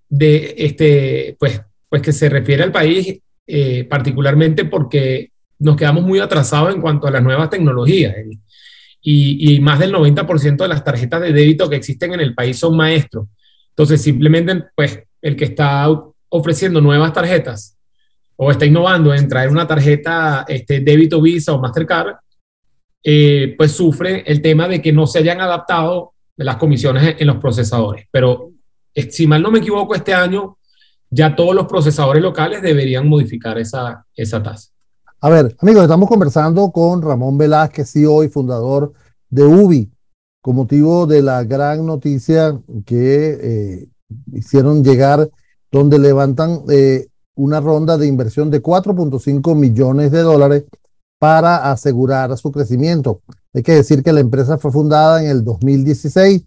de, 0.09 0.53
este, 0.57 1.35
pues, 1.39 1.61
pues 1.89 2.01
que 2.01 2.13
se 2.13 2.29
refiere 2.29 2.63
al 2.63 2.71
país, 2.71 3.19
eh, 3.47 3.85
particularmente 3.85 4.65
porque 4.65 5.32
nos 5.59 5.75
quedamos 5.75 6.03
muy 6.03 6.19
atrasados 6.19 6.73
en 6.73 6.81
cuanto 6.81 7.07
a 7.07 7.11
las 7.11 7.23
nuevas 7.23 7.49
tecnologías. 7.49 8.15
Y, 9.01 9.59
más 9.59 9.79
del 9.79 9.93
90% 9.93 10.57
de 10.57 10.67
las 10.67 10.83
tarjetas 10.83 11.21
de 11.21 11.33
débito 11.33 11.69
que 11.69 11.75
existen 11.75 12.13
en 12.13 12.21
el 12.21 12.33
país 12.33 12.57
son 12.57 12.77
maestros. 12.77 13.27
Entonces, 13.69 14.01
simplemente, 14.01 14.63
pues, 14.75 14.99
el 15.21 15.35
que 15.35 15.45
está 15.45 15.89
ofreciendo 16.29 16.81
nuevas 16.81 17.13
tarjetas 17.13 17.77
o 18.35 18.51
está 18.51 18.65
innovando 18.65 19.13
en 19.13 19.27
traer 19.27 19.49
una 19.49 19.67
tarjeta 19.67 20.45
este, 20.47 20.79
débito 20.79 21.21
Visa 21.21 21.53
o 21.53 21.59
Mastercard, 21.59 22.15
eh, 23.03 23.53
pues 23.57 23.73
sufre 23.73 24.23
el 24.25 24.41
tema 24.41 24.67
de 24.67 24.81
que 24.81 24.93
no 24.93 25.05
se 25.05 25.19
hayan 25.19 25.41
adaptado 25.41 26.13
las 26.37 26.55
comisiones 26.55 27.15
en 27.19 27.27
los 27.27 27.37
procesadores. 27.37 28.07
Pero 28.09 28.51
eh, 28.93 29.11
si 29.11 29.27
mal 29.27 29.41
no 29.41 29.51
me 29.51 29.59
equivoco, 29.59 29.95
este 29.95 30.13
año 30.13 30.57
ya 31.09 31.35
todos 31.35 31.53
los 31.53 31.67
procesadores 31.67 32.23
locales 32.23 32.61
deberían 32.61 33.07
modificar 33.07 33.57
esa, 33.59 34.05
esa 34.15 34.41
tasa. 34.41 34.72
A 35.23 35.29
ver, 35.29 35.55
amigos, 35.59 35.83
estamos 35.83 36.09
conversando 36.09 36.69
con 36.71 37.01
Ramón 37.01 37.37
Velázquez, 37.37 37.89
CEO 37.89 38.25
y 38.25 38.27
fundador 38.27 38.91
de 39.29 39.45
UBI, 39.45 39.89
con 40.41 40.57
motivo 40.57 41.07
de 41.07 41.21
la 41.21 41.45
gran 41.45 41.85
noticia 41.85 42.59
que 42.85 43.39
eh, 43.41 43.89
hicieron 44.33 44.83
llegar 44.83 45.29
donde 45.71 45.97
levantan 45.97 46.63
eh, 46.67 47.07
una 47.35 47.61
ronda 47.61 47.97
de 47.97 48.05
inversión 48.05 48.51
de 48.51 48.61
4.5 48.61 49.55
millones 49.55 50.11
de 50.11 50.23
dólares 50.23 50.65
para 51.19 51.71
asegurar 51.71 52.37
su 52.37 52.51
crecimiento. 52.51 53.21
Hay 53.53 53.63
que 53.63 53.75
decir 53.75 54.03
que 54.03 54.11
la 54.11 54.19
empresa 54.19 54.57
fue 54.57 54.73
fundada 54.73 55.23
en 55.23 55.29
el 55.29 55.45
2016, 55.45 56.43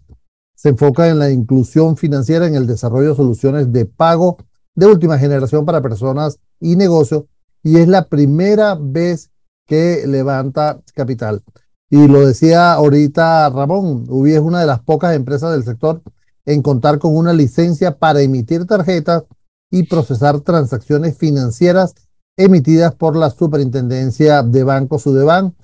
se 0.55 0.69
enfoca 0.69 1.09
en 1.09 1.17
la 1.17 1.31
inclusión 1.31 1.97
financiera, 1.97 2.45
en 2.45 2.53
el 2.53 2.67
desarrollo 2.67 3.09
de 3.09 3.15
soluciones 3.15 3.71
de 3.73 3.87
pago 3.87 4.37
de 4.75 4.85
última 4.85 5.17
generación 5.17 5.65
para 5.65 5.81
personas 5.81 6.37
y 6.59 6.75
negocios, 6.75 7.23
y 7.63 7.77
es 7.77 7.87
la 7.87 8.07
primera 8.07 8.75
vez 8.75 9.29
que 9.65 10.03
levanta 10.07 10.81
capital. 10.95 11.43
Y 11.89 12.07
lo 12.07 12.25
decía 12.25 12.73
ahorita 12.73 13.49
Ramón, 13.49 14.05
UBI 14.09 14.33
es 14.33 14.39
una 14.39 14.59
de 14.59 14.65
las 14.65 14.81
pocas 14.81 15.15
empresas 15.15 15.51
del 15.51 15.63
sector 15.63 16.01
en 16.45 16.61
contar 16.61 16.99
con 16.99 17.15
una 17.15 17.33
licencia 17.33 17.97
para 17.97 18.21
emitir 18.21 18.65
tarjetas 18.65 19.23
y 19.69 19.83
procesar 19.83 20.39
transacciones 20.41 21.17
financieras 21.17 21.93
emitidas 22.37 22.95
por 22.95 23.15
la 23.15 23.29
Superintendencia 23.29 24.43
de 24.43 24.63
Bancos 24.63 25.03
Sudeban. 25.03 25.55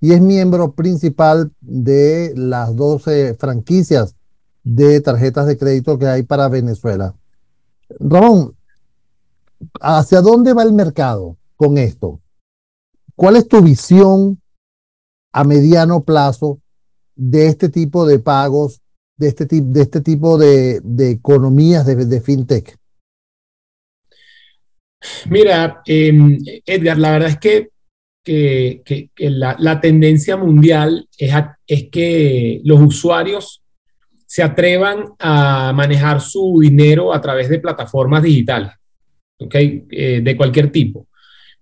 y 0.00 0.12
es 0.12 0.22
miembro 0.22 0.72
principal 0.72 1.52
de 1.60 2.32
las 2.34 2.74
12 2.74 3.34
franquicias 3.34 4.14
de 4.64 5.00
tarjetas 5.02 5.46
de 5.46 5.58
crédito 5.58 5.98
que 5.98 6.06
hay 6.06 6.22
para 6.22 6.48
Venezuela. 6.48 7.14
Ramón, 7.98 8.54
¿hacia 9.80 10.22
dónde 10.22 10.54
va 10.54 10.62
el 10.62 10.72
mercado 10.72 11.36
con 11.60 11.76
esto? 11.76 12.22
¿Cuál 13.14 13.36
es 13.36 13.46
tu 13.46 13.60
visión 13.60 14.40
a 15.30 15.44
mediano 15.44 16.02
plazo 16.02 16.58
de 17.14 17.48
este 17.48 17.68
tipo 17.68 18.06
de 18.06 18.18
pagos, 18.18 18.80
de 19.18 19.28
este, 19.28 19.44
de 19.46 19.82
este 19.82 20.00
tipo 20.00 20.38
de, 20.38 20.80
economías 21.10 21.84
de, 21.84 22.20
fintech? 22.22 22.74
Mira, 25.28 25.82
em, 25.84 26.38
Edgar, 26.64 26.96
la 26.96 27.10
verdad 27.10 27.28
es 27.28 27.38
que, 27.38 27.68
la, 29.18 29.80
tendencia 29.82 30.38
mundial 30.38 31.06
es, 31.18 31.90
que 31.92 32.62
los 32.64 32.80
usuarios 32.80 33.62
se 34.24 34.42
atrevan 34.42 35.04
a 35.18 35.74
manejar 35.74 36.22
su 36.22 36.58
dinero 36.62 37.12
a 37.12 37.20
través 37.20 37.50
de 37.50 37.58
plataformas 37.58 38.22
digitales. 38.22 38.72
Eh, 39.40 40.20
de 40.22 40.36
cualquier 40.36 40.70
tipo, 40.70 41.06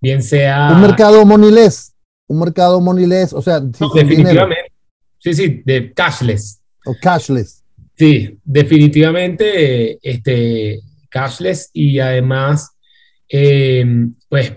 bien 0.00 0.22
sea... 0.22 0.72
Un 0.72 0.80
mercado 0.80 1.24
moneyless, 1.24 1.94
un 2.26 2.40
mercado 2.40 2.80
moneyless, 2.80 3.32
o 3.32 3.42
sea... 3.42 3.60
definitivamente. 3.60 4.72
Sí, 5.18 5.34
sí, 5.34 5.62
de 5.64 5.92
cashless. 5.92 6.60
O 6.86 6.94
cashless. 7.00 7.64
Sí, 7.96 8.38
definitivamente 8.44 9.98
este, 10.02 10.80
cashless 11.08 11.70
y 11.72 11.98
además, 11.98 12.70
eh, 13.28 13.84
pues, 14.28 14.52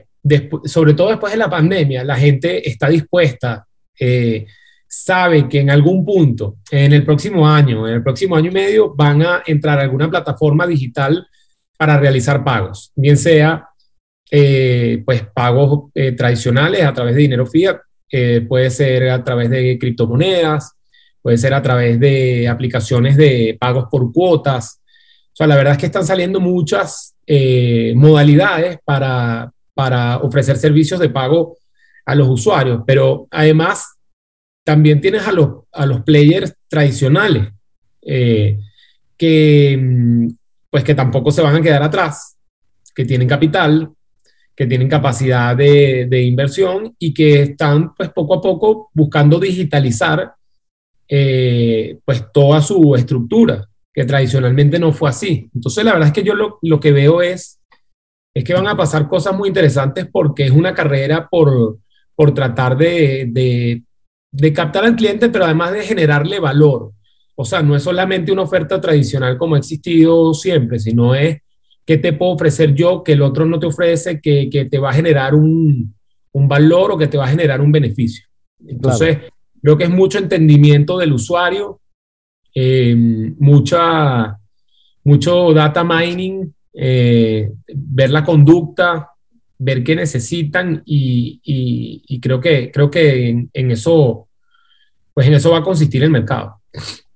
sobre 0.65 0.93
todo 0.93 1.10
después 1.10 1.33
de 1.33 1.39
la 1.39 1.50
pandemia, 1.50 2.03
la 2.03 2.15
gente 2.15 2.69
está 2.69 2.88
dispuesta 2.88 3.65
eh, 4.00 4.45
saben 4.88 5.48
que 5.48 5.60
en 5.60 5.69
algún 5.69 6.03
punto, 6.03 6.57
en 6.69 6.91
el 6.91 7.05
próximo 7.05 7.48
año, 7.48 7.88
en 7.88 7.93
el 7.95 8.03
próximo 8.03 8.36
año 8.36 8.50
y 8.50 8.53
medio, 8.53 8.93
van 8.93 9.21
a 9.21 9.43
entrar 9.45 9.79
a 9.79 9.83
alguna 9.83 10.10
plataforma 10.10 10.67
digital 10.67 11.25
para 11.77 11.98
realizar 11.98 12.43
pagos, 12.43 12.91
bien 12.95 13.15
sea 13.15 13.69
eh, 14.34 15.04
pues 15.06 15.24
pagos 15.34 15.92
eh, 15.94 16.14
tradicionales 16.14 16.86
a 16.86 16.94
través 16.94 17.16
de 17.16 17.22
dinero 17.22 17.46
fiat, 17.46 17.82
eh, 18.10 18.40
puede 18.48 18.70
ser 18.70 19.10
a 19.10 19.22
través 19.22 19.50
de 19.50 19.78
criptomonedas, 19.78 20.72
puede 21.22 21.38
ser 21.38 21.54
a 21.54 21.62
través 21.62 22.00
de 22.00 22.48
aplicaciones 22.48 23.18
de 23.18 23.58
pagos 23.60 23.88
por 23.92 24.14
cuotas. 24.14 24.80
O 25.34 25.36
sea, 25.36 25.48
la 25.48 25.58
verdad 25.58 25.74
es 25.74 25.80
que 25.80 25.88
están 25.88 26.06
saliendo 26.06 26.40
muchas 26.40 27.14
modalidades 27.96 28.80
para, 28.84 29.52
para 29.74 30.18
ofrecer 30.18 30.58
servicios 30.58 31.00
de 31.00 31.10
pago 31.10 31.58
a 32.06 32.16
los 32.16 32.28
usuarios, 32.28 32.84
pero 32.86 33.28
además 33.32 33.98
también 34.66 35.00
tienes 35.00 35.26
a 35.28 35.32
los, 35.32 35.64
a 35.72 35.86
los 35.86 36.02
players 36.02 36.54
tradicionales, 36.68 37.50
que, 38.02 39.78
mm, 39.80 40.28
pues 40.70 40.84
que 40.84 40.96
tampoco 40.96 41.32
se 41.32 41.42
van 41.42 41.56
a 41.56 41.62
quedar 41.62 41.84
atrás, 41.84 42.38
que 42.94 43.06
tienen 43.06 43.28
capital, 43.28 43.94
que 44.55 44.67
tienen 44.67 44.89
capacidad 44.89 45.55
de, 45.55 46.24
inversión 46.24 46.96
y 47.00 47.13
que 47.13 47.41
están 47.43 47.93
pues 47.96 48.10
poco 48.10 48.36
a 48.36 48.41
poco 48.41 48.89
buscando 48.93 49.39
digitalizar 49.39 50.34
eh, 51.08 51.98
pues 52.05 52.25
toda 52.31 52.62
su 52.62 52.96
estructura, 52.96 53.67
que 53.93 54.05
tradicionalmente 54.05 54.79
no 54.79 54.93
fue 54.93 55.10
así. 55.10 55.50
Entonces 55.53 55.84
la 55.84 55.93
verdad 55.93 56.08
es 56.08 56.13
que 56.13 56.24
yo 56.24 56.36
lo, 56.36 56.60
lo 56.62 56.79
que 56.79 56.91
veo 56.91 57.22
es, 57.22 57.60
es 58.34 58.43
que 58.43 58.53
van 58.53 58.67
a 58.67 58.77
pasar 58.77 59.08
cosas 59.08 59.36
muy 59.36 59.50
interesantes 59.50 60.08
porque 60.12 60.46
es 60.46 60.51
una 60.51 60.74
carrera 60.74 61.27
por, 61.29 61.79
por 62.15 62.34
tratar 62.34 62.77
de, 62.77 63.27
de 63.29 63.84
de 64.31 64.53
captar 64.53 64.86
al 64.86 64.96
cliente, 64.96 65.29
pero 65.29 65.46
además 65.46 65.74
de 65.74 65.84
generarle 65.84 66.39
valor. 66.39 66.93
O 67.36 67.45
sea, 67.45 67.62
no 67.62 67.76
es 67.76 67.84
solamente 67.84 68.32
una 68.32 68.43
oferta 68.43 68.80
tradicional 68.80 69.38
como 69.38 69.56
ha 69.56 69.60
existido 69.60 70.34
siempre, 70.34 70.80
sino 70.80 71.13
es 71.13 71.40
qué 71.86 71.98
te 71.98 72.13
puedo 72.13 72.34
ofrecer 72.34 72.74
yo 72.74 73.04
que 73.04 73.13
el 73.13 73.22
otro 73.22 73.46
no 73.46 73.60
te 73.60 73.65
ofrece, 73.65 74.20
que, 74.22 74.67
te 74.70 74.78
va 74.80 74.91
a 74.91 74.94
generar 74.94 75.36
un, 75.36 75.96
valor 76.34 76.91
o 76.91 76.98
que 76.98 77.08
te 77.08 77.17
va 77.17 77.26
a 77.26 77.30
generar 77.30 77.62
un 77.62 77.72
beneficio. 77.72 78.26
Entonces, 78.65 79.17
creo 79.62 79.78
que 79.78 79.86
es 79.86 79.89
mucho 79.89 80.17
entendimiento 80.17 80.98
del 80.98 81.13
usuario, 81.13 81.82
eh, 82.54 82.96
mucha, 82.96 84.38
mucho 85.04 85.54
data 85.54 85.84
mining, 85.84 86.54
eh, 86.74 87.52
ver 87.67 88.12
la 88.12 88.24
conducta, 88.24 89.12
ver 89.58 89.84
qué 89.84 89.96
necesitan 89.96 90.82
y, 90.86 92.20
creo 92.20 92.39
que, 92.39 92.72
creo 92.72 92.89
que 92.89 93.48
en, 93.52 93.72
eso, 93.72 94.28
pues 95.13 95.28
en 95.28 95.34
eso 95.34 95.52
va 95.52 95.60
a 95.60 95.63
consistir 95.63 96.04
el 96.04 96.10
mercado. 96.10 96.62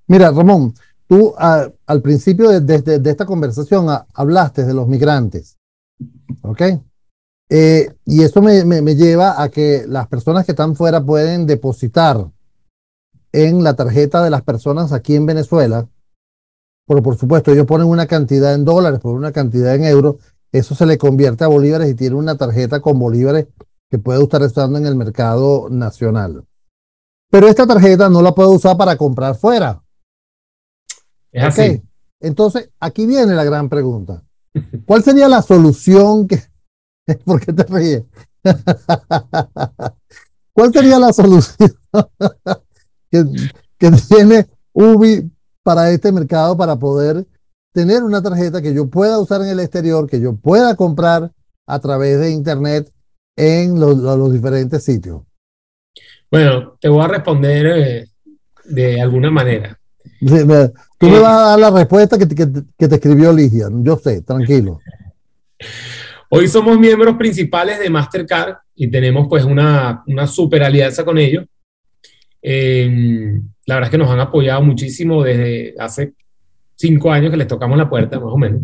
Mira, 0.08 0.32
Ramón, 0.32 0.74
tú 1.08 1.34
al 1.38 2.02
principio 2.02 2.50
de, 2.60 3.02
esta 3.06 3.26
conversación 3.26 3.88
hablaste 4.14 4.66
de 4.66 4.74
los 4.74 4.88
migrantes, 4.88 5.58
¿ok? 6.42 6.62
Eh, 7.50 7.94
y 8.06 8.24
eso 8.24 8.42
me, 8.42 8.66
me, 8.66 8.96
lleva 8.96 9.42
a 9.42 9.50
que 9.50 9.86
las 9.88 10.08
personas 10.08 10.46
que 10.46 10.54
están 10.54 10.76
fuera 10.76 11.06
pueden 11.06 11.46
depositar 11.46 12.28
en 13.32 13.64
la 13.64 13.76
tarjeta 13.76 14.24
de 14.24 14.32
las 14.32 14.42
personas 14.42 14.92
aquí 14.92 15.16
en 15.16 15.28
Venezuela, 15.28 15.88
pero 16.88 17.04
por 17.04 17.18
supuesto 17.18 17.52
ellos 17.52 17.68
ponen 17.68 17.88
una 17.88 18.08
cantidad 18.08 18.56
en 18.56 18.66
dólares, 18.66 19.00
por 19.00 19.16
una 19.16 19.32
cantidad 19.32 19.76
en 19.76 19.84
euros, 19.84 20.16
eso 20.52 20.74
se 20.74 20.86
le 20.86 20.98
convierte 20.98 21.44
a 21.44 21.48
bolívares 21.48 21.90
y 21.90 21.96
tiene 21.96 22.16
una 22.16 22.38
tarjeta 22.38 22.80
con 22.80 22.98
bolívares 22.98 23.48
que 23.92 24.00
puede 24.00 24.24
estar 24.24 24.42
usando 24.42 24.78
en 24.80 24.86
el 24.86 24.96
mercado 24.96 25.68
nacional. 25.70 26.46
Pero 27.30 27.48
esta 27.48 27.68
tarjeta 27.68 28.10
no 28.10 28.22
la 28.22 28.34
puedo 28.34 28.52
usar 28.52 28.78
para 28.78 28.96
comprar 28.96 29.36
fuera. 29.36 29.84
Es 31.36 31.44
así. 31.44 31.82
Entonces, 32.22 32.70
aquí 32.80 33.06
viene 33.06 33.34
la 33.34 33.44
gran 33.44 33.68
pregunta. 33.68 34.24
¿Cuál 34.86 35.04
sería 35.04 35.28
la 35.28 35.42
solución 35.42 36.28
que... 36.28 36.40
¿Por 37.26 37.42
qué 37.46 37.52
te 37.52 37.64
ríes? 37.64 38.04
¿Cuál 40.54 40.72
sería 40.72 40.98
la 40.98 41.12
solución 41.12 41.72
que, 43.12 43.26
que 43.78 43.92
tiene 44.08 44.48
Ubi 44.72 45.30
para 45.62 45.92
este 45.92 46.14
mercado 46.14 46.56
para 46.56 46.78
poder 46.78 47.26
tener 47.74 48.02
una 48.04 48.22
tarjeta 48.22 48.62
que 48.62 48.74
yo 48.74 48.90
pueda 48.90 49.20
usar 49.20 49.42
en 49.42 49.50
el 49.50 49.60
exterior, 49.60 50.10
que 50.10 50.22
yo 50.22 50.38
pueda 50.38 50.78
comprar 50.78 51.34
a 51.68 51.80
través 51.80 52.18
de 52.18 52.32
Internet 52.32 52.90
en 53.36 53.78
los, 53.78 54.32
diferentes 54.32 54.86
sitios? 54.86 55.24
Bueno, 56.32 56.78
te 56.80 56.88
voy 56.88 57.04
a 57.04 57.08
responder 57.10 57.66
eh, 57.66 58.08
de 58.64 59.02
alguna 59.02 59.30
manera. 59.30 59.78
Tú 60.98 61.08
me 61.08 61.18
eh, 61.18 61.20
vas 61.20 61.38
a 61.38 61.50
dar 61.50 61.60
la 61.60 61.72
respuesta 61.72 62.18
que, 62.18 62.26
te 62.26 62.96
escribió 62.96 63.34
Ligia. 63.34 63.68
Yo 63.72 63.98
sé, 63.98 64.22
tranquilo. 64.22 64.80
Hoy 66.30 66.48
somos 66.48 66.78
miembros 66.80 67.16
principales 67.16 67.80
de 67.80 67.90
Mastercard 67.90 68.56
y 68.76 68.90
tenemos 68.90 69.28
pues 69.30 69.46
una, 69.46 70.04
una 70.08 70.28
super 70.28 70.64
alianza 70.64 71.06
con 71.06 71.18
ellos. 71.18 71.46
Eh, 72.42 73.40
la 73.66 73.76
verdad 73.76 73.88
es 73.88 73.92
que 73.92 73.98
nos 73.98 74.10
han 74.10 74.20
apoyado 74.20 74.62
muchísimo 74.62 75.24
desde 75.24 75.74
hace 75.80 76.14
cinco 76.76 77.12
años 77.12 77.32
que 77.32 77.38
les 77.38 77.48
tocamos 77.48 77.78
la 77.78 77.90
puerta, 77.90 78.20
más 78.20 78.32
o 78.32 78.38
menos. 78.38 78.62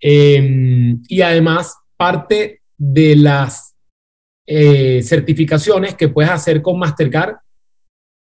Eh, 0.00 0.96
y 1.08 1.20
además, 1.20 1.76
parte 1.96 2.60
de 2.76 3.16
las 3.16 3.74
eh, 4.46 5.02
certificaciones 5.02 5.94
que 5.94 6.08
puedes 6.08 6.30
hacer 6.30 6.62
con 6.62 6.78
Mastercard 6.78 7.36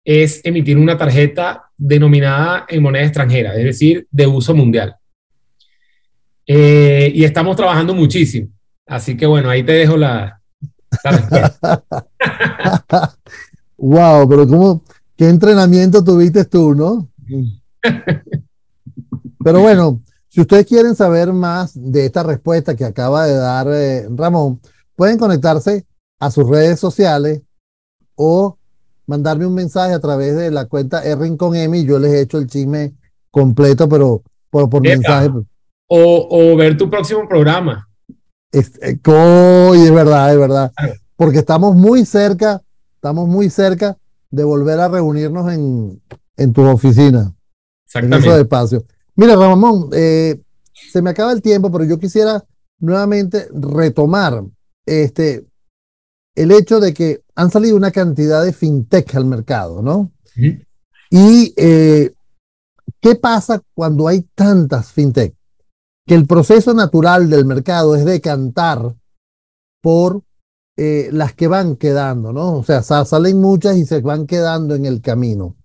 es 0.03 0.41
emitir 0.43 0.77
una 0.77 0.97
tarjeta 0.97 1.69
denominada 1.77 2.65
en 2.67 2.83
moneda 2.83 3.03
extranjera, 3.03 3.55
es 3.55 3.63
decir, 3.63 4.07
de 4.11 4.27
uso 4.27 4.53
mundial. 4.53 4.95
Eh, 6.45 7.11
y 7.13 7.23
estamos 7.23 7.55
trabajando 7.55 7.93
muchísimo. 7.93 8.49
Así 8.85 9.15
que 9.15 9.25
bueno, 9.25 9.49
ahí 9.49 9.63
te 9.63 9.71
dejo 9.71 9.95
la, 9.95 10.41
la 11.03 11.11
respuesta. 11.11 11.83
wow, 13.77 14.27
pero 14.27 14.47
¿cómo, 14.47 14.83
qué 15.15 15.29
entrenamiento 15.29 16.03
tuviste 16.03 16.45
tú, 16.45 16.75
no? 16.75 17.09
Pero 19.43 19.59
bueno, 19.59 20.01
si 20.29 20.39
ustedes 20.39 20.65
quieren 20.65 20.95
saber 20.95 21.33
más 21.33 21.73
de 21.75 22.05
esta 22.05 22.23
respuesta 22.23 22.75
que 22.75 22.85
acaba 22.85 23.27
de 23.27 23.35
dar 23.35 23.67
eh, 23.69 24.07
Ramón, 24.09 24.61
pueden 24.95 25.17
conectarse 25.17 25.85
a 26.17 26.31
sus 26.31 26.47
redes 26.47 26.79
sociales 26.79 27.41
o 28.15 28.57
mandarme 29.05 29.45
un 29.45 29.53
mensaje 29.53 29.93
a 29.93 29.99
través 29.99 30.35
de 30.35 30.51
la 30.51 30.65
cuenta 30.65 31.03
Errin 31.03 31.37
con 31.37 31.55
Emi. 31.55 31.85
Yo 31.85 31.99
les 31.99 32.11
he 32.13 32.21
hecho 32.21 32.37
el 32.37 32.47
chisme 32.47 32.93
completo, 33.31 33.87
pero 33.89 34.23
por, 34.49 34.81
mensaje. 34.81 35.29
O, 35.87 36.55
ver 36.55 36.77
tu 36.77 36.89
próximo 36.89 37.27
programa. 37.27 37.87
Es, 38.51 38.71
eh, 38.81 38.99
es 39.01 39.91
verdad, 39.91 40.31
es 40.31 40.39
verdad. 40.39 40.71
Porque 41.15 41.39
estamos 41.39 41.75
muy 41.75 42.05
cerca, 42.05 42.61
estamos 42.95 43.27
muy 43.27 43.49
cerca 43.49 43.97
de 44.29 44.43
volver 44.43 44.79
a 44.79 44.87
reunirnos 44.87 45.51
en, 45.51 46.01
en 46.37 46.53
tu 46.53 46.61
oficina. 46.63 47.33
Exactamente. 47.85 48.27
En 48.27 48.31
esos 48.31 48.41
espacios. 48.41 48.83
Mira, 49.15 49.35
Ramón, 49.35 49.89
eh, 49.93 50.39
se 50.73 51.01
me 51.01 51.11
acaba 51.11 51.31
el 51.31 51.41
tiempo, 51.41 51.71
pero 51.71 51.83
yo 51.83 51.99
quisiera 51.99 52.43
nuevamente 52.79 53.47
retomar 53.53 54.43
este, 54.85 55.45
el 56.35 56.51
hecho 56.51 56.79
de 56.79 56.93
que 56.93 57.23
han 57.35 57.51
salido 57.51 57.75
una 57.75 57.91
cantidad 57.91 58.43
de 58.43 58.53
fintech 58.53 59.15
al 59.15 59.25
mercado, 59.25 59.81
¿no? 59.81 60.11
Y 61.09 61.53
eh, 61.57 62.13
¿qué 62.99 63.15
pasa 63.15 63.61
cuando 63.73 64.07
hay 64.07 64.21
tantas 64.33 64.91
fintech? 64.91 65.35
Que 66.05 66.15
el 66.15 66.27
proceso 66.27 66.73
natural 66.73 67.29
del 67.29 67.45
mercado 67.45 67.95
es 67.95 68.03
decantar 68.03 68.95
por 69.81 70.23
eh, 70.75 71.09
las 71.11 71.33
que 71.33 71.47
van 71.47 71.75
quedando, 71.75 72.33
¿no? 72.33 72.57
O 72.57 72.63
sea, 72.63 72.81
salen 72.81 73.39
muchas 73.39 73.77
y 73.77 73.85
se 73.85 74.01
van 74.01 74.25
quedando 74.25 74.73
en 74.73 74.85
el 74.85 75.01
camino. 75.01 75.55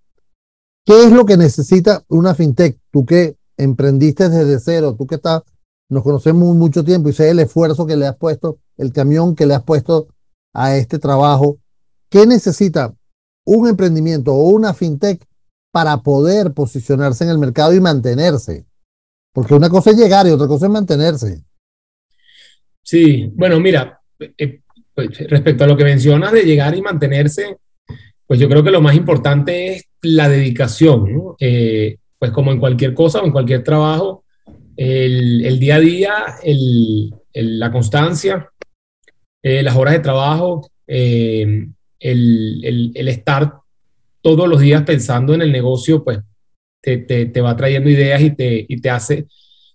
¿Qué 0.84 1.04
es 1.04 1.12
lo 1.12 1.24
que 1.24 1.36
necesita 1.36 2.04
una 2.08 2.34
fintech? 2.34 2.78
Tú 2.90 3.06
que 3.06 3.36
emprendiste 3.56 4.28
desde 4.28 4.60
cero, 4.60 4.94
tú 4.96 5.06
que 5.06 5.16
estás, 5.16 5.42
nos 5.90 6.02
conocemos 6.02 6.54
mucho 6.54 6.84
tiempo 6.84 7.08
y 7.08 7.12
sé 7.14 7.30
el 7.30 7.40
esfuerzo 7.40 7.86
que 7.86 7.96
le 7.96 8.06
has 8.06 8.16
puesto, 8.16 8.58
el 8.76 8.92
camión 8.92 9.34
que 9.34 9.46
le 9.46 9.54
has 9.54 9.62
puesto 9.62 10.08
a 10.52 10.76
este 10.76 10.98
trabajo. 10.98 11.58
¿Qué 12.10 12.26
necesita 12.26 12.94
un 13.44 13.68
emprendimiento 13.68 14.32
o 14.32 14.50
una 14.50 14.74
fintech 14.74 15.24
para 15.72 15.98
poder 16.02 16.52
posicionarse 16.52 17.24
en 17.24 17.30
el 17.30 17.38
mercado 17.38 17.74
y 17.74 17.80
mantenerse? 17.80 18.66
Porque 19.32 19.54
una 19.54 19.68
cosa 19.68 19.90
es 19.90 19.96
llegar 19.96 20.26
y 20.26 20.30
otra 20.30 20.46
cosa 20.46 20.66
es 20.66 20.72
mantenerse. 20.72 21.44
Sí, 22.82 23.30
bueno, 23.34 23.60
mira, 23.60 24.00
eh, 24.18 24.60
pues, 24.94 25.10
respecto 25.28 25.64
a 25.64 25.66
lo 25.66 25.76
que 25.76 25.84
mencionas 25.84 26.32
de 26.32 26.42
llegar 26.42 26.74
y 26.76 26.82
mantenerse, 26.82 27.58
pues 28.26 28.40
yo 28.40 28.48
creo 28.48 28.64
que 28.64 28.70
lo 28.70 28.80
más 28.80 28.94
importante 28.94 29.74
es 29.74 29.84
la 30.02 30.28
dedicación. 30.28 31.34
Eh, 31.38 31.98
pues 32.18 32.32
como 32.32 32.50
en 32.50 32.58
cualquier 32.58 32.94
cosa 32.94 33.20
o 33.20 33.26
en 33.26 33.32
cualquier 33.32 33.62
trabajo, 33.62 34.24
el, 34.76 35.58
día 35.58 35.76
a 35.76 35.80
día, 35.80 36.12
la 37.32 37.72
constancia, 37.72 38.50
eh, 39.42 39.62
las 39.62 39.76
horas 39.76 39.94
de 39.94 40.00
trabajo, 40.00 40.68
eh, 40.86 41.68
el, 42.00 42.92
estar 42.94 43.54
todos 44.20 44.48
los 44.48 44.60
días 44.60 44.82
pensando 44.82 45.34
en 45.34 45.42
el 45.42 45.52
negocio, 45.52 46.02
pues 46.02 46.18
te, 46.80 47.40
va 47.40 47.56
trayendo 47.56 47.90
ideas 47.90 48.20
y 48.20 48.30
te, 48.30 48.66
te, 48.80 48.90
hace, 48.90 49.26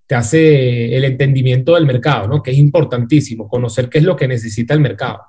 te 0.06 0.16
hace 0.16 0.96
el 0.96 1.06
entendimiento 1.06 1.76
del 1.76 1.86
mercado, 1.86 2.28
¿no? 2.28 2.44
que 2.44 2.52
es 2.52 2.58
importantísimo, 2.58 3.48
conocer 3.48 3.90
qué 3.90 4.00
es 4.00 4.04
lo 4.04 4.16
que 4.16 4.28
necesita 4.28 4.74
el 4.74 4.80
mercado. 4.80 5.22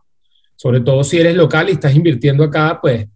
Sobre 0.56 0.80
todo 0.80 1.04
si 1.04 1.18
eres 1.18 1.36
local 1.36 1.68
y 1.68 1.72
estás 1.72 1.94
invirtiendo 1.94 2.44
acá, 2.44 2.78
pues 2.80 3.06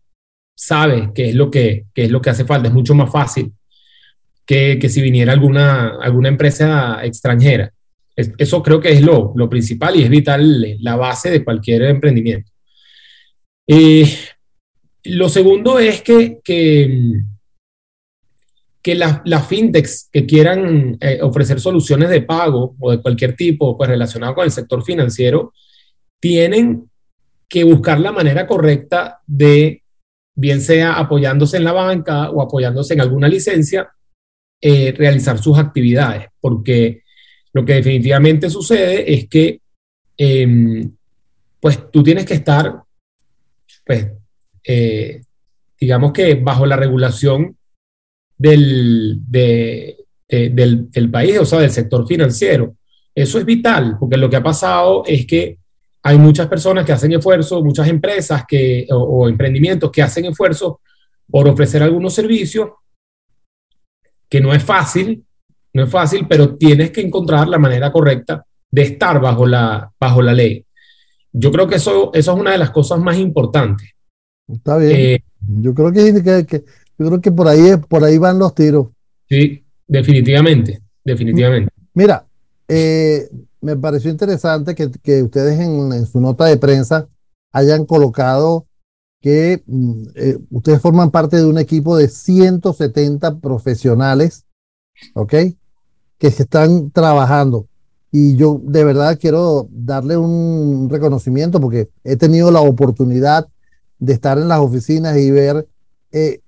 sabes 0.54 1.10
qué 1.14 1.30
es 1.30 1.34
lo 1.34 1.50
que, 1.50 1.86
qué 1.94 2.04
es 2.04 2.10
lo 2.10 2.20
que 2.20 2.30
hace 2.30 2.44
falta. 2.44 2.68
Es 2.68 2.74
mucho 2.74 2.94
más 2.94 3.10
fácil 3.10 3.52
que, 4.44 4.78
que 4.78 4.88
si 4.88 5.00
viniera 5.00 5.32
alguna, 5.32 5.98
alguna 6.00 6.28
empresa 6.28 7.04
extranjera 7.04 7.72
eso 8.18 8.62
creo 8.62 8.80
que 8.80 8.90
es 8.90 9.02
lo, 9.02 9.32
principal 9.48 9.96
y 9.96 10.02
es 10.02 10.10
vital, 10.10 10.76
la 10.80 10.96
base 10.96 11.30
de 11.30 11.44
cualquier 11.44 11.82
emprendimiento. 11.82 12.50
Eh, 13.66 14.08
lo 15.04 15.28
segundo 15.28 15.78
es 15.78 16.02
que, 16.02 16.40
que, 16.42 17.22
que 18.82 18.94
las 18.96 19.46
fintechs 19.46 20.08
que 20.12 20.26
quieran 20.26 20.96
eh, 21.00 21.20
ofrecer 21.22 21.60
soluciones 21.60 22.10
de 22.10 22.22
pago 22.22 22.74
o 22.80 22.90
de 22.90 23.00
cualquier 23.00 23.36
tipo 23.36 23.76
pues, 23.76 23.88
relacionado 23.88 24.34
con 24.34 24.44
el 24.44 24.50
sector 24.50 24.82
financiero, 24.82 25.52
tienen 26.20 26.90
que 27.48 27.62
buscar 27.64 28.00
la 28.00 28.12
manera 28.12 28.46
correcta 28.46 29.20
de, 29.26 29.82
bien 30.34 30.60
sea 30.60 30.94
apoyándose 30.94 31.56
en 31.56 31.64
la 31.64 31.72
banca 31.72 32.30
o 32.30 32.42
apoyándose 32.42 32.94
en 32.94 33.00
alguna 33.00 33.28
licencia, 33.28 33.90
eh, 34.60 34.92
realizar 34.96 35.38
sus 35.38 35.56
actividades, 35.56 36.26
porque 36.40 37.02
lo 37.58 37.64
que 37.64 37.74
definitivamente 37.74 38.48
sucede 38.48 39.12
es 39.12 39.28
que, 39.28 39.60
em, 40.16 40.88
pues 41.58 41.90
tú 41.90 42.04
tienes 42.04 42.24
que 42.24 42.34
estar, 42.34 42.84
pues, 43.84 44.12
eh, 44.62 45.22
digamos 45.80 46.12
que 46.12 46.36
bajo 46.36 46.64
la 46.66 46.76
regulación 46.76 47.56
del, 48.36 49.18
del, 49.26 51.10
país, 51.10 51.36
o 51.40 51.44
sea, 51.44 51.58
del 51.58 51.72
sector 51.72 52.06
financiero. 52.06 52.76
Eso 53.12 53.40
es 53.40 53.44
vital, 53.44 53.96
porque 53.98 54.16
lo 54.16 54.30
que 54.30 54.36
ha 54.36 54.42
pasado 54.42 55.02
es 55.04 55.26
que 55.26 55.58
hay 56.04 56.16
muchas 56.16 56.46
personas 56.46 56.84
que 56.84 56.92
hacen 56.92 57.10
esfuerzo, 57.10 57.64
muchas 57.64 57.88
empresas 57.88 58.44
que, 58.46 58.86
o, 58.92 58.98
o 58.98 59.28
emprendimientos 59.28 59.90
que 59.90 60.02
hacen 60.02 60.26
esfuerzo 60.26 60.80
por 61.28 61.48
ofrecer 61.48 61.82
algunos 61.82 62.14
servicios 62.14 62.70
que 64.28 64.40
no 64.40 64.54
es 64.54 64.62
fácil, 64.62 65.24
no 65.72 65.84
es 65.84 65.90
fácil, 65.90 66.26
pero 66.28 66.56
tienes 66.56 66.90
que 66.90 67.00
encontrar 67.00 67.48
la 67.48 67.58
manera 67.58 67.92
correcta 67.92 68.44
de 68.70 68.82
estar 68.82 69.20
bajo 69.20 69.46
la, 69.46 69.90
bajo 69.98 70.22
la 70.22 70.32
ley. 70.32 70.64
Yo 71.32 71.50
creo 71.52 71.68
que 71.68 71.76
eso, 71.76 72.10
eso 72.14 72.32
es 72.32 72.40
una 72.40 72.52
de 72.52 72.58
las 72.58 72.70
cosas 72.70 72.98
más 72.98 73.18
importantes. 73.18 73.90
Está 74.48 74.78
bien. 74.78 74.92
Eh, 74.96 75.24
yo 75.60 75.74
creo 75.74 75.92
que, 75.92 76.46
que, 76.46 76.64
yo 76.98 77.06
creo 77.06 77.20
que 77.20 77.32
por 77.32 77.48
ahí, 77.48 77.76
por 77.88 78.02
ahí 78.04 78.18
van 78.18 78.38
los 78.38 78.54
tiros. 78.54 78.88
Sí, 79.28 79.64
definitivamente, 79.86 80.80
definitivamente. 81.04 81.72
Mira, 81.94 82.26
eh, 82.66 83.28
me 83.60 83.76
pareció 83.76 84.10
interesante 84.10 84.74
que, 84.74 84.90
que 85.02 85.22
ustedes 85.22 85.58
en, 85.60 85.92
en, 85.92 86.06
su 86.06 86.20
nota 86.20 86.46
de 86.46 86.56
prensa 86.56 87.08
hayan 87.52 87.84
colocado 87.84 88.66
que 89.20 89.62
mm, 89.66 90.02
eh, 90.14 90.38
ustedes 90.50 90.80
forman 90.80 91.10
parte 91.10 91.36
de 91.36 91.44
un 91.44 91.58
equipo 91.58 91.96
de 91.96 92.08
170 92.08 93.38
profesionales 93.40 94.44
¿ok? 95.14 95.34
Que 96.18 96.30
se 96.30 96.44
están 96.44 96.90
trabajando. 96.90 97.66
Y 98.10 98.36
yo 98.36 98.60
de 98.62 98.84
verdad 98.84 99.18
quiero 99.20 99.68
darle 99.70 100.16
un 100.16 100.88
reconocimiento 100.90 101.60
porque 101.60 101.90
he 102.04 102.16
tenido 102.16 102.50
la 102.50 102.60
oportunidad 102.60 103.48
de 103.98 104.12
estar 104.12 104.38
en 104.38 104.48
las 104.48 104.60
oficinas 104.60 105.16
y 105.18 105.30
ver 105.30 105.68
eh, 106.12 106.40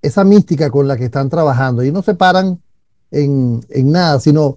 esa 0.00 0.24
mística 0.24 0.70
con 0.70 0.88
la 0.88 0.96
que 0.96 1.04
están 1.04 1.28
trabajando. 1.28 1.84
Y 1.84 1.92
no 1.92 2.02
se 2.02 2.14
paran 2.14 2.60
en, 3.10 3.64
en 3.68 3.90
nada, 3.90 4.18
sino 4.20 4.56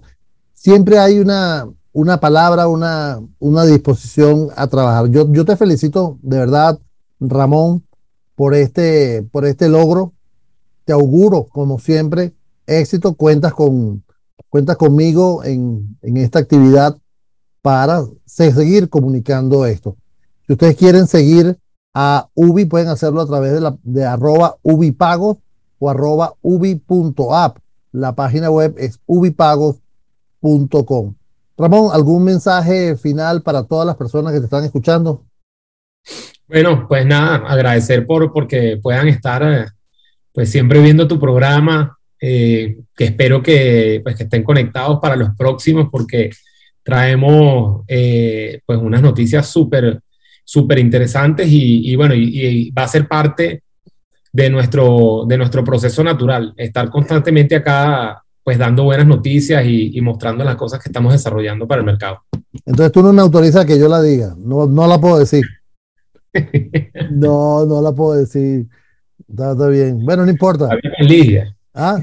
siempre 0.54 0.98
hay 0.98 1.18
una, 1.18 1.68
una 1.92 2.20
palabra, 2.20 2.68
una, 2.68 3.20
una 3.38 3.64
disposición 3.64 4.48
a 4.56 4.66
trabajar. 4.66 5.08
Yo, 5.08 5.30
yo 5.32 5.44
te 5.44 5.56
felicito 5.56 6.18
de 6.22 6.38
verdad, 6.38 6.78
Ramón, 7.20 7.84
por 8.34 8.54
este, 8.54 9.22
por 9.32 9.44
este 9.44 9.68
logro. 9.68 10.12
Te 10.84 10.92
auguro, 10.92 11.44
como 11.44 11.78
siempre, 11.78 12.34
éxito, 12.68 13.14
cuentas, 13.14 13.52
con, 13.52 14.04
cuentas 14.48 14.76
conmigo 14.76 15.42
en, 15.42 15.98
en 16.02 16.16
esta 16.18 16.38
actividad 16.38 16.96
para 17.62 18.04
seguir 18.24 18.88
comunicando 18.88 19.66
esto. 19.66 19.96
Si 20.46 20.52
ustedes 20.52 20.76
quieren 20.76 21.06
seguir 21.06 21.58
a 21.94 22.28
Ubi, 22.34 22.64
pueden 22.64 22.88
hacerlo 22.88 23.20
a 23.20 23.26
través 23.26 23.52
de, 23.52 23.60
la, 23.60 23.76
de 23.82 24.04
arroba 24.04 24.56
ubipagos 24.62 25.38
o 25.78 25.90
arroba 25.90 26.34
ubi.app. 26.42 27.58
La 27.92 28.14
página 28.14 28.50
web 28.50 28.74
es 28.78 29.00
ubipagos.com. 29.06 31.14
Ramón, 31.56 31.90
¿algún 31.92 32.24
mensaje 32.24 32.96
final 32.96 33.42
para 33.42 33.64
todas 33.64 33.86
las 33.86 33.96
personas 33.96 34.32
que 34.32 34.38
te 34.38 34.44
están 34.44 34.64
escuchando? 34.64 35.24
Bueno, 36.46 36.86
pues 36.88 37.04
nada, 37.04 37.48
agradecer 37.48 38.06
por 38.06 38.32
porque 38.32 38.78
puedan 38.82 39.08
estar 39.08 39.42
eh, 39.42 39.66
pues 40.32 40.50
siempre 40.50 40.80
viendo 40.80 41.08
tu 41.08 41.18
programa, 41.18 41.97
eh, 42.20 42.78
que 42.96 43.04
espero 43.04 43.42
que, 43.42 44.00
pues, 44.02 44.16
que 44.16 44.24
estén 44.24 44.42
conectados 44.42 44.98
para 45.00 45.16
los 45.16 45.30
próximos 45.36 45.88
porque 45.90 46.30
traemos 46.82 47.84
eh, 47.86 48.60
pues 48.64 48.78
unas 48.78 49.02
noticias 49.02 49.46
súper 49.46 50.00
súper 50.48 50.78
interesantes 50.78 51.46
y, 51.50 51.94
bueno, 51.94 52.14
y, 52.14 52.70
va 52.70 52.84
a 52.84 52.88
ser 52.88 53.06
parte 53.06 53.64
de 54.32 54.48
nuestro, 54.48 55.26
de 55.28 55.36
nuestro 55.36 55.62
proceso 55.62 56.02
natural, 56.02 56.54
estar 56.56 56.88
constantemente 56.88 57.54
acá 57.54 58.22
pues 58.42 58.56
dando 58.56 58.84
buenas 58.84 59.06
noticias 59.06 59.62
y, 59.66 60.00
mostrando 60.00 60.42
las 60.44 60.56
cosas 60.56 60.82
que 60.82 60.88
estamos 60.88 61.12
desarrollando 61.12 61.68
para 61.68 61.80
el 61.80 61.84
mercado. 61.84 62.22
Entonces 62.64 62.90
tú 62.92 63.02
no 63.02 63.12
me 63.12 63.20
autorizas 63.20 63.66
que 63.66 63.78
yo 63.78 63.90
la 63.90 64.00
diga, 64.00 64.34
no, 64.38 64.64
no 64.64 64.86
la 64.86 64.98
puedo 64.98 65.18
decir. 65.18 65.44
no, 67.10 67.66
no 67.66 67.82
la 67.82 67.92
puedo 67.92 68.18
decir. 68.18 68.66
Está, 69.28 69.68
bien. 69.68 70.02
Bueno, 70.02 70.24
no 70.24 70.30
importa. 70.30 70.70
Lidia. 71.00 71.54
Ah, 71.74 72.00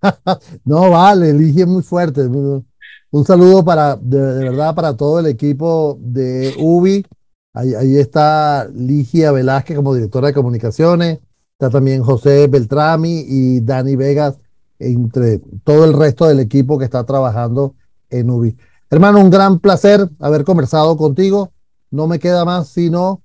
no, 0.64 0.90
vale, 0.90 1.30
elige 1.30 1.66
muy 1.66 1.82
fuerte. 1.82 2.22
Un 2.22 3.24
saludo 3.24 3.64
para, 3.64 3.96
de, 3.96 4.18
verdad, 4.18 4.74
para 4.74 4.96
todo 4.96 5.18
el 5.18 5.26
equipo 5.26 5.98
de 6.00 6.54
UBI. 6.58 7.06
Ahí, 7.54 7.96
está 7.96 8.68
Ligia 8.72 9.32
Velázquez 9.32 9.76
como 9.76 9.94
directora 9.94 10.28
de 10.28 10.34
comunicaciones. 10.34 11.18
Está 11.52 11.70
también 11.70 12.02
José 12.02 12.46
Beltrami 12.46 13.24
y 13.26 13.60
Dani 13.60 13.96
Vegas, 13.96 14.38
entre 14.78 15.40
todo 15.64 15.84
el 15.84 15.92
resto 15.92 16.26
del 16.26 16.38
equipo 16.38 16.78
que 16.78 16.84
está 16.84 17.04
trabajando 17.04 17.74
en 18.10 18.30
UBI. 18.30 18.56
Hermano, 18.90 19.20
un 19.20 19.30
gran 19.30 19.58
placer 19.58 20.08
haber 20.20 20.44
conversado 20.44 20.96
contigo. 20.96 21.50
No 21.90 22.06
me 22.06 22.18
queda 22.18 22.44
más 22.44 22.68
sino 22.68 23.22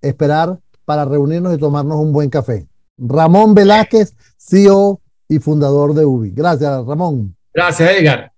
esperar 0.00 0.60
para 0.84 1.04
reunirnos 1.04 1.54
y 1.54 1.58
tomarnos 1.58 1.98
un 1.98 2.12
buen 2.12 2.30
café. 2.30 2.68
Ramón 2.96 3.54
Velázquez, 3.54 4.14
CEO 4.46 5.00
y 5.28 5.38
fundador 5.38 5.94
de 5.94 6.04
UBI. 6.04 6.30
Gracias, 6.30 6.84
Ramón. 6.86 7.36
Gracias, 7.52 7.90
Edgar. 7.90 8.33